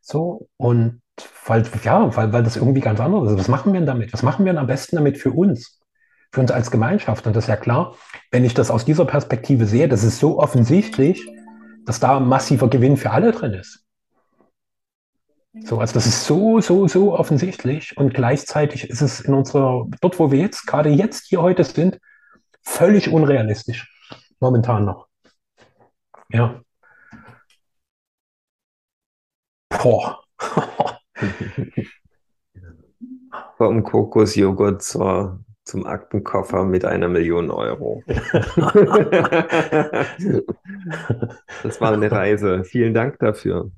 So, 0.00 0.48
und 0.56 1.02
weil, 1.46 1.64
ja, 1.84 2.16
weil, 2.16 2.32
weil 2.32 2.42
das 2.42 2.56
irgendwie 2.56 2.80
ganz 2.80 2.98
anders 2.98 3.32
ist. 3.32 3.38
Was 3.38 3.48
machen 3.48 3.72
wir 3.72 3.80
denn 3.80 3.86
damit? 3.86 4.12
Was 4.12 4.22
machen 4.22 4.44
wir 4.44 4.52
denn 4.52 4.58
am 4.58 4.66
besten 4.66 4.96
damit 4.96 5.18
für 5.18 5.32
uns? 5.32 5.81
Für 6.32 6.40
uns 6.40 6.50
als 6.50 6.70
Gemeinschaft. 6.70 7.26
Und 7.26 7.36
das 7.36 7.44
ist 7.44 7.48
ja 7.48 7.56
klar, 7.56 7.94
wenn 8.30 8.44
ich 8.44 8.54
das 8.54 8.70
aus 8.70 8.84
dieser 8.84 9.04
Perspektive 9.04 9.66
sehe, 9.66 9.88
das 9.88 10.02
ist 10.02 10.18
so 10.18 10.38
offensichtlich, 10.38 11.28
dass 11.84 12.00
da 12.00 12.18
massiver 12.20 12.68
Gewinn 12.68 12.96
für 12.96 13.10
alle 13.10 13.32
drin 13.32 13.52
ist. 13.52 13.84
So, 15.64 15.78
also 15.78 15.92
das 15.92 16.06
ist 16.06 16.24
so, 16.24 16.60
so, 16.60 16.88
so 16.88 17.12
offensichtlich 17.14 17.94
und 17.98 18.14
gleichzeitig 18.14 18.88
ist 18.88 19.02
es 19.02 19.20
in 19.20 19.34
unserer, 19.34 19.86
dort 20.00 20.18
wo 20.18 20.30
wir 20.30 20.38
jetzt, 20.38 20.66
gerade 20.66 20.88
jetzt 20.88 21.26
hier 21.26 21.42
heute 21.42 21.62
sind, 21.64 22.00
völlig 22.62 23.10
unrealistisch. 23.10 23.92
Momentan 24.40 24.86
noch. 24.86 25.08
Ja. 26.30 26.62
Boah. 29.68 30.22
Vom 33.58 33.84
Kokosjoghurt 33.84 34.82
zur 34.82 35.44
zum 35.64 35.86
Aktenkoffer 35.86 36.64
mit 36.64 36.84
einer 36.84 37.08
Million 37.08 37.50
Euro. 37.50 38.02
das 41.62 41.80
war 41.80 41.92
eine 41.92 42.10
Reise. 42.10 42.64
Vielen 42.64 42.94
Dank 42.94 43.18
dafür. 43.20 43.70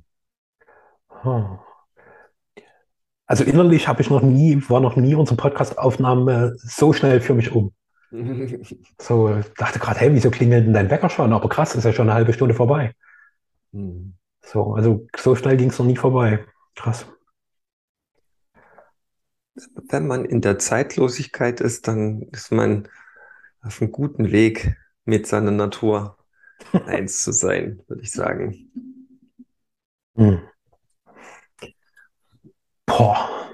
Also 3.27 3.45
innerlich 3.45 3.89
habe 3.89 4.03
ich 4.03 4.11
noch 4.11 4.23
nie, 4.23 4.63
war 4.69 4.81
noch 4.81 4.97
nie 4.97 5.15
unsere 5.15 5.37
Podcast-Aufnahme 5.37 6.55
so 6.57 6.93
schnell 6.93 7.21
für 7.21 7.35
mich 7.35 7.53
um. 7.53 7.73
So, 9.01 9.41
dachte 9.57 9.79
gerade, 9.79 10.01
hey, 10.01 10.15
wieso 10.15 10.31
klingelt 10.31 10.67
denn 10.67 10.73
dein 10.73 10.91
Wecker 10.91 11.11
schon? 11.11 11.33
Aber 11.33 11.49
krass, 11.49 11.75
ist 11.75 11.85
ja 11.85 11.93
schon 11.93 12.09
eine 12.09 12.15
halbe 12.15 12.33
Stunde 12.33 12.55
vorbei. 12.55 12.95
Hm. 13.73 14.15
So, 14.41 14.75
also 14.75 15.07
so 15.17 15.35
schnell 15.35 15.57
ging 15.57 15.71
es 15.71 15.79
noch 15.79 15.87
nie 15.87 15.97
vorbei. 15.97 16.45
Krass 16.77 17.07
wenn 19.55 20.07
man 20.07 20.25
in 20.25 20.41
der 20.41 20.59
Zeitlosigkeit 20.59 21.61
ist, 21.61 21.89
dann 21.89 22.23
ist 22.33 22.53
man 22.53 22.89
auf 23.63 23.81
einem 23.81 23.93
guten 23.93 24.33
Weg, 24.33 24.77
mit 25.05 25.27
seiner 25.27 25.51
Natur 25.51 26.17
eins 26.87 27.23
zu 27.23 27.33
sein, 27.33 27.83
würde 27.87 28.03
ich 28.03 28.11
sagen. 28.11 28.71
Hm. 30.17 30.41
Boah. 32.87 33.51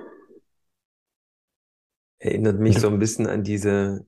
Erinnert 2.19 2.61
mich 2.61 2.79
so 2.79 2.89
ein 2.89 2.99
bisschen 2.99 3.27
an 3.27 3.43
diese, 3.43 4.07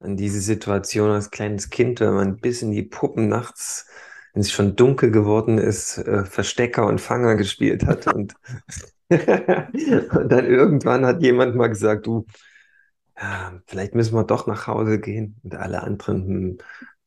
an 0.00 0.16
diese 0.16 0.40
Situation 0.40 1.10
als 1.10 1.30
kleines 1.30 1.68
Kind, 1.68 2.00
wenn 2.00 2.14
man 2.14 2.38
bis 2.38 2.62
in 2.62 2.72
die 2.72 2.82
Puppen 2.82 3.28
nachts, 3.28 3.86
wenn 4.32 4.40
es 4.40 4.50
schon 4.50 4.74
dunkel 4.74 5.10
geworden 5.10 5.58
ist, 5.58 5.98
äh, 5.98 6.24
Verstecker 6.24 6.86
und 6.86 7.00
Fanger 7.00 7.36
gespielt 7.36 7.84
hat. 7.86 8.06
Und, 8.06 8.34
und 9.12 10.28
dann 10.32 10.46
irgendwann 10.46 11.04
hat 11.06 11.22
jemand 11.22 11.54
mal 11.56 11.68
gesagt, 11.68 12.06
du, 12.06 12.26
ja, 13.20 13.60
vielleicht 13.66 13.94
müssen 13.94 14.14
wir 14.14 14.24
doch 14.24 14.46
nach 14.46 14.66
Hause 14.66 15.00
gehen. 15.00 15.36
Und 15.44 15.54
alle 15.56 15.82
anderen, 15.82 16.26
hm, 16.26 16.58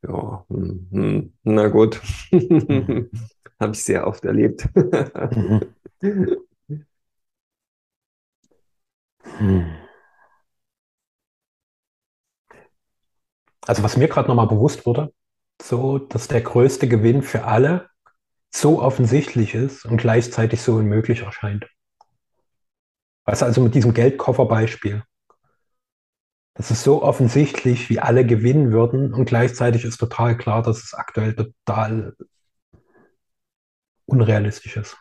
ja, 0.07 0.45
hm, 0.49 0.87
hm, 0.91 1.33
na 1.43 1.67
gut. 1.69 2.01
Mhm. 2.31 3.09
Habe 3.59 3.73
ich 3.73 3.83
sehr 3.83 4.07
oft 4.07 4.25
erlebt. 4.25 4.67
Mhm. 4.75 5.61
Hm. 9.37 9.85
Also 13.67 13.83
was 13.83 13.97
mir 13.97 14.07
gerade 14.07 14.27
nochmal 14.27 14.47
bewusst 14.47 14.85
wurde, 14.85 15.13
so, 15.61 15.97
dass 15.99 16.27
der 16.27 16.41
größte 16.41 16.87
Gewinn 16.87 17.21
für 17.21 17.43
alle 17.45 17.89
so 18.53 18.81
offensichtlich 18.81 19.55
ist 19.55 19.85
und 19.85 19.97
gleichzeitig 19.97 20.61
so 20.61 20.75
unmöglich 20.75 21.21
erscheint. 21.23 21.67
Weißt 23.25 23.43
also 23.43 23.61
mit 23.61 23.75
diesem 23.75 23.93
Geldkofferbeispiel. 23.93 25.03
Das 26.53 26.71
ist 26.71 26.83
so 26.83 27.03
offensichtlich, 27.03 27.89
wie 27.89 27.99
alle 27.99 28.25
gewinnen 28.25 28.71
würden 28.71 29.13
und 29.13 29.25
gleichzeitig 29.25 29.83
ist 29.83 29.97
total 29.97 30.37
klar, 30.37 30.61
dass 30.61 30.83
es 30.83 30.93
aktuell 30.93 31.35
total 31.35 32.15
unrealistisch 34.05 34.77
ist. 34.77 34.97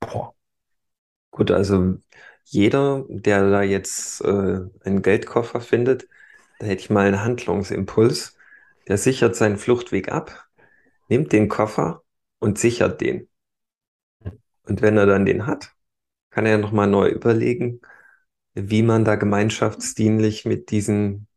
Boah. 0.00 0.34
Gut, 1.30 1.50
also 1.50 1.98
jeder, 2.44 3.04
der 3.08 3.50
da 3.50 3.62
jetzt 3.62 4.22
äh, 4.22 4.60
einen 4.84 5.02
Geldkoffer 5.02 5.60
findet, 5.60 6.08
da 6.58 6.66
hätte 6.66 6.80
ich 6.80 6.90
mal 6.90 7.06
einen 7.06 7.22
Handlungsimpuls. 7.22 8.36
Der 8.88 8.98
sichert 8.98 9.36
seinen 9.36 9.58
Fluchtweg 9.58 10.10
ab, 10.10 10.48
nimmt 11.08 11.32
den 11.32 11.48
Koffer 11.48 12.02
und 12.38 12.58
sichert 12.58 13.00
den. 13.00 13.28
Und 14.64 14.82
wenn 14.82 14.96
er 14.96 15.06
dann 15.06 15.26
den 15.26 15.46
hat, 15.46 15.75
kann 16.36 16.44
er 16.44 16.58
nochmal 16.58 16.86
neu 16.86 17.08
überlegen, 17.08 17.80
wie 18.52 18.82
man 18.82 19.06
da 19.06 19.14
gemeinschaftsdienlich 19.14 20.44
mit 20.44 20.70
diesen, 20.70 21.28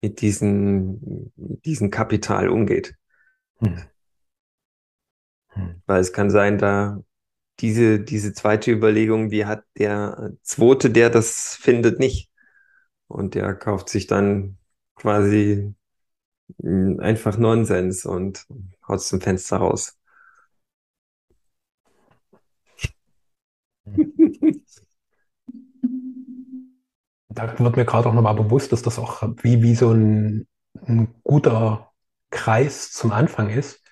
mit 0.00 0.20
diesen, 0.20 1.32
mit 1.34 1.64
diesem 1.66 1.90
Kapital 1.90 2.48
umgeht. 2.48 2.94
Hm. 3.58 3.82
Hm. 5.48 5.82
Weil 5.86 6.00
es 6.00 6.12
kann 6.12 6.30
sein, 6.30 6.58
da 6.58 7.02
diese, 7.58 7.98
diese 7.98 8.32
zweite 8.32 8.70
Überlegung, 8.70 9.28
die 9.28 9.44
hat 9.44 9.64
der 9.76 10.34
zweite, 10.42 10.88
der 10.88 11.10
das 11.10 11.56
findet, 11.60 11.98
nicht. 11.98 12.30
Und 13.08 13.34
der 13.34 13.56
kauft 13.56 13.88
sich 13.88 14.06
dann 14.06 14.58
quasi 14.94 15.74
mh, 16.58 17.02
einfach 17.02 17.38
Nonsens 17.38 18.06
und 18.06 18.46
haut 18.86 19.02
zum 19.02 19.20
Fenster 19.20 19.56
raus. 19.56 19.98
Da 27.28 27.58
wird 27.58 27.76
mir 27.76 27.84
gerade 27.84 28.08
auch 28.08 28.14
nochmal 28.14 28.34
bewusst, 28.34 28.72
dass 28.72 28.82
das 28.82 28.98
auch 28.98 29.22
wie, 29.42 29.62
wie 29.62 29.74
so 29.74 29.90
ein, 29.90 30.46
ein 30.86 31.14
guter 31.22 31.90
Kreis 32.30 32.92
zum 32.92 33.12
Anfang 33.12 33.50
ist, 33.50 33.82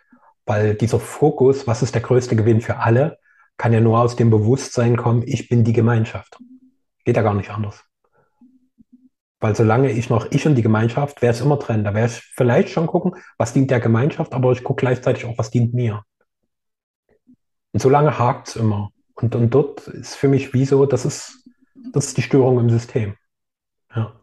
weil 0.46 0.74
dieser 0.74 1.00
Fokus, 1.00 1.66
was 1.66 1.82
ist 1.82 1.94
der 1.94 2.02
größte 2.02 2.36
Gewinn 2.36 2.60
für 2.60 2.78
alle, 2.78 3.18
kann 3.56 3.72
ja 3.72 3.80
nur 3.80 4.00
aus 4.00 4.16
dem 4.16 4.30
Bewusstsein 4.30 4.96
kommen, 4.96 5.22
ich 5.26 5.48
bin 5.48 5.64
die 5.64 5.72
Gemeinschaft. 5.72 6.38
Geht 7.04 7.16
ja 7.16 7.22
gar 7.22 7.34
nicht 7.34 7.50
anders. 7.50 7.84
Weil 9.40 9.56
solange 9.56 9.90
ich 9.90 10.08
noch 10.08 10.30
ich 10.30 10.46
und 10.46 10.54
die 10.54 10.62
Gemeinschaft, 10.62 11.20
wäre 11.20 11.32
es 11.32 11.40
immer 11.40 11.58
trennen. 11.58 11.84
Da 11.84 11.94
wäre 11.94 12.06
ich 12.06 12.12
vielleicht 12.34 12.68
schon 12.68 12.86
gucken, 12.86 13.16
was 13.38 13.52
dient 13.52 13.70
der 13.70 13.80
Gemeinschaft, 13.80 14.34
aber 14.34 14.52
ich 14.52 14.62
gucke 14.62 14.80
gleichzeitig 14.80 15.24
auch, 15.24 15.36
was 15.36 15.50
dient 15.50 15.74
mir. 15.74 16.04
Und 17.72 17.80
solange 17.80 18.18
hakt 18.18 18.48
es 18.48 18.56
immer. 18.56 18.90
Und, 19.22 19.34
und 19.36 19.50
dort 19.50 19.86
ist 19.88 20.16
für 20.16 20.28
mich 20.28 20.52
wie 20.52 20.64
so, 20.66 20.84
das 20.84 21.04
ist, 21.04 21.48
das 21.92 22.06
ist 22.06 22.16
die 22.16 22.22
Störung 22.22 22.58
im 22.60 22.70
System. 22.70 23.14
Ja. 23.94 24.14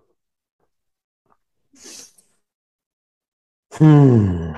Hm. 3.77 4.53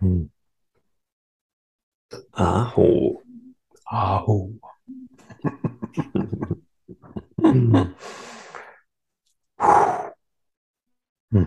Hm. 0.00 0.26
Aho. 2.46 3.22
Aho. 3.86 4.38
Hm. 11.32 11.42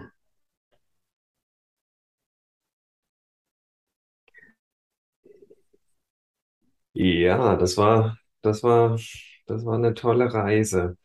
Ja, 6.93 7.55
das 7.55 7.77
war, 7.77 8.17
das 8.41 8.63
war, 8.63 8.97
das 9.47 9.65
war 9.65 9.75
eine 9.75 9.93
tolle 9.93 10.33
Reise. 10.33 10.97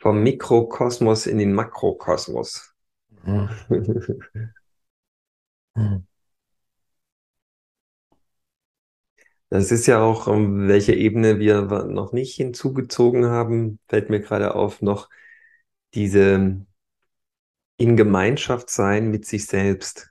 Vom 0.00 0.22
Mikrokosmos 0.22 1.26
in 1.26 1.38
den 1.38 1.54
Makrokosmos. 1.54 2.74
Hm. 3.24 3.48
Hm. 5.76 6.04
Das 9.54 9.70
ist 9.70 9.86
ja 9.86 10.02
auch, 10.02 10.26
um 10.26 10.66
welche 10.66 10.94
Ebene 10.94 11.38
wir 11.38 11.62
noch 11.84 12.12
nicht 12.12 12.34
hinzugezogen 12.34 13.26
haben, 13.26 13.78
fällt 13.86 14.10
mir 14.10 14.18
gerade 14.18 14.56
auf, 14.56 14.82
noch 14.82 15.08
diese 15.94 16.66
in 17.76 17.96
Gemeinschaft 17.96 18.68
sein 18.68 19.12
mit 19.12 19.26
sich 19.26 19.46
selbst. 19.46 20.10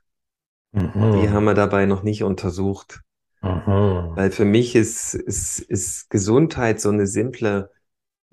Die 0.72 0.78
Mhm. 0.88 1.28
haben 1.28 1.44
wir 1.44 1.52
dabei 1.52 1.84
noch 1.84 2.02
nicht 2.02 2.22
untersucht. 2.22 3.02
Mhm. 3.42 4.16
Weil 4.16 4.30
für 4.30 4.46
mich 4.46 4.74
ist, 4.76 5.12
ist, 5.12 5.58
ist 5.58 6.08
Gesundheit 6.08 6.80
so 6.80 6.88
eine 6.88 7.06
simple, 7.06 7.70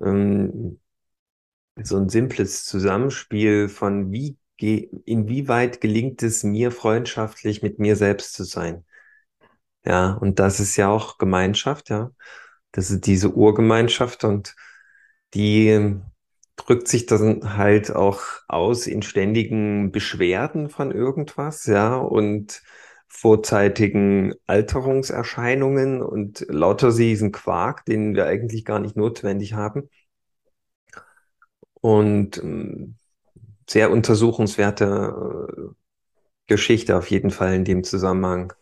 ähm, 0.02 0.80
so 1.82 1.98
ein 1.98 2.08
simples 2.08 2.64
Zusammenspiel 2.64 3.68
von 3.68 4.12
wie, 4.12 4.38
inwieweit 4.58 5.82
gelingt 5.82 6.22
es 6.22 6.42
mir, 6.42 6.70
freundschaftlich 6.70 7.62
mit 7.62 7.78
mir 7.78 7.96
selbst 7.96 8.32
zu 8.32 8.44
sein. 8.44 8.86
Ja, 9.84 10.12
und 10.14 10.38
das 10.38 10.60
ist 10.60 10.76
ja 10.76 10.88
auch 10.90 11.18
Gemeinschaft, 11.18 11.90
ja. 11.90 12.10
Das 12.72 12.90
ist 12.90 13.06
diese 13.06 13.30
Urgemeinschaft 13.34 14.24
und 14.24 14.54
die 15.34 15.96
drückt 16.56 16.88
sich 16.88 17.06
dann 17.06 17.56
halt 17.56 17.90
auch 17.94 18.22
aus 18.48 18.86
in 18.86 19.02
ständigen 19.02 19.92
Beschwerden 19.92 20.68
von 20.70 20.92
irgendwas, 20.92 21.66
ja, 21.66 21.96
und 21.96 22.62
vorzeitigen 23.08 24.34
Alterungserscheinungen 24.46 26.02
und 26.02 26.46
lauter 26.48 26.92
diesen 26.94 27.32
Quark, 27.32 27.84
den 27.86 28.14
wir 28.14 28.26
eigentlich 28.26 28.64
gar 28.64 28.78
nicht 28.80 28.96
notwendig 28.96 29.54
haben. 29.54 29.88
Und 31.80 32.38
ähm, 32.38 32.96
sehr 33.68 33.90
untersuchenswerte 33.90 35.46
äh, 35.48 35.74
Geschichte 36.48 36.96
auf 36.98 37.10
jeden 37.10 37.30
Fall 37.30 37.54
in 37.54 37.64
dem 37.64 37.84
Zusammenhang. 37.84 38.52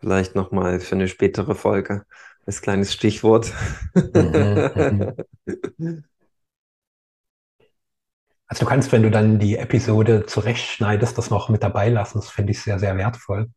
Vielleicht 0.00 0.34
nochmal 0.34 0.80
für 0.80 0.94
eine 0.94 1.08
spätere 1.08 1.54
Folge 1.54 2.04
als 2.46 2.62
kleines 2.62 2.92
Stichwort. 2.92 3.52
Mhm. 4.14 4.70
Mhm. 5.78 6.04
Also 8.46 8.64
du 8.64 8.68
kannst, 8.68 8.92
wenn 8.92 9.02
du 9.02 9.10
dann 9.10 9.38
die 9.38 9.56
Episode 9.56 10.26
zurechtschneidest, 10.26 11.16
das 11.16 11.30
noch 11.30 11.48
mit 11.48 11.62
dabei 11.62 11.88
lassen. 11.88 12.18
Das 12.18 12.30
finde 12.30 12.52
ich 12.52 12.60
sehr, 12.60 12.78
sehr 12.78 12.96
wertvoll. 12.96 13.48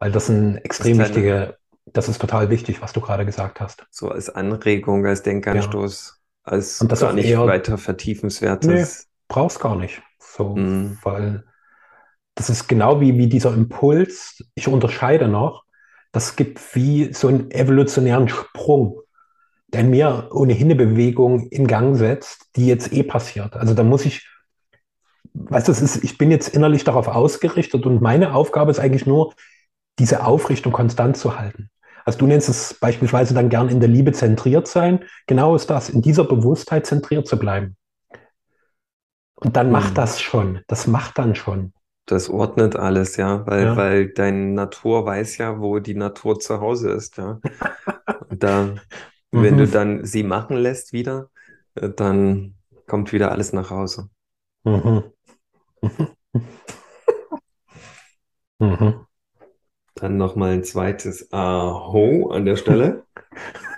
Weil 0.00 0.12
das 0.12 0.28
ein 0.30 0.58
Das 0.76 0.90
extrem 0.90 0.92
kleine, 0.92 1.08
wichtige, 1.10 1.58
das 1.86 2.08
ist 2.08 2.20
total 2.20 2.50
wichtig, 2.50 2.82
was 2.82 2.92
du 2.94 3.00
gerade 3.00 3.26
gesagt 3.26 3.60
hast. 3.60 3.86
so 3.90 4.08
als 4.10 4.28
Anregung, 4.30 5.06
als 5.06 5.22
Ja. 5.50 5.62
Denkanstoß, 5.62 6.20
als 6.42 6.80
Und 6.80 6.92
das 6.92 7.00
gar 7.00 7.12
nicht 7.12 7.26
eher, 7.28 7.40
weiter 7.44 7.78
nee, 8.60 8.86
vertiefenswertes. 8.86 9.08
brauchst 9.28 9.60
gar 9.60 9.76
nicht. 9.76 10.02
So, 10.18 10.56
Mm, 10.56 10.98
weil 11.02 11.44
das 12.34 12.50
ist 12.50 12.68
genau 12.68 13.00
wie, 13.00 13.18
wie 13.18 13.28
dieser 13.28 13.52
Impuls. 13.54 14.42
Ich 14.54 14.68
unterscheide 14.68 15.28
noch. 15.28 15.64
Das 16.12 16.36
gibt 16.36 16.74
wie 16.74 17.12
so 17.12 17.28
einen 17.28 17.50
evolutionären 17.50 18.28
Sprung, 18.28 19.00
der 19.72 19.80
in 19.82 19.90
mir 19.90 20.28
ohnehin 20.32 20.66
eine 20.66 20.76
Bewegung 20.76 21.48
in 21.48 21.66
Gang 21.66 21.96
setzt, 21.96 22.46
die 22.56 22.66
jetzt 22.66 22.92
eh 22.92 23.02
passiert. 23.02 23.54
Also 23.56 23.74
da 23.74 23.82
muss 23.82 24.04
ich, 24.04 24.28
weißt 25.34 25.68
du, 25.68 25.72
ist, 25.72 26.04
ich 26.04 26.18
bin 26.18 26.30
jetzt 26.30 26.48
innerlich 26.48 26.84
darauf 26.84 27.08
ausgerichtet 27.08 27.86
und 27.86 28.02
meine 28.02 28.34
Aufgabe 28.34 28.70
ist 28.70 28.78
eigentlich 28.78 29.06
nur, 29.06 29.34
diese 29.98 30.24
Aufrichtung 30.24 30.72
konstant 30.72 31.16
zu 31.16 31.38
halten. 31.38 31.68
Also 32.04 32.18
du 32.18 32.26
nennst 32.26 32.48
es 32.48 32.74
beispielsweise 32.74 33.34
dann 33.34 33.48
gern 33.50 33.68
in 33.68 33.78
der 33.80 33.88
Liebe 33.88 34.12
zentriert 34.12 34.66
sein. 34.66 35.04
Genau 35.26 35.54
ist 35.54 35.70
das, 35.70 35.90
in 35.90 36.02
dieser 36.02 36.24
Bewusstheit 36.24 36.86
zentriert 36.86 37.26
zu 37.28 37.38
bleiben. 37.38 37.76
Und 39.34 39.56
dann 39.56 39.70
macht 39.70 39.90
Hm. 39.90 39.94
das 39.94 40.20
schon. 40.20 40.60
Das 40.66 40.86
macht 40.86 41.18
dann 41.18 41.34
schon. 41.34 41.72
Das 42.12 42.28
ordnet 42.28 42.76
alles, 42.76 43.16
ja, 43.16 43.46
weil, 43.46 43.64
Ja. 43.64 43.76
weil 43.78 44.08
deine 44.10 44.52
Natur 44.52 45.06
weiß 45.06 45.38
ja, 45.38 45.58
wo 45.60 45.78
die 45.78 45.94
Natur 45.94 46.38
zu 46.38 46.60
Hause 46.60 46.90
ist, 46.90 47.16
ja. 47.16 47.40
Und 48.28 48.42
da, 48.42 48.74
wenn 49.32 49.56
du 49.56 49.64
Mhm. 49.64 49.70
dann 49.72 50.04
sie 50.04 50.22
machen 50.22 50.58
lässt 50.58 50.92
wieder, 50.92 51.30
äh, 51.74 51.88
dann 51.88 52.56
kommt 52.86 53.14
wieder 53.14 53.32
alles 53.32 53.54
nach 53.54 53.70
Hause. 53.70 54.10
Mhm. 54.64 55.04
Mhm. 58.60 59.06
Dann 59.94 60.18
nochmal 60.18 60.52
ein 60.52 60.64
zweites 60.64 61.32
Aho 61.32 62.30
an 62.30 62.44
der 62.44 62.56
Stelle. 62.56 63.04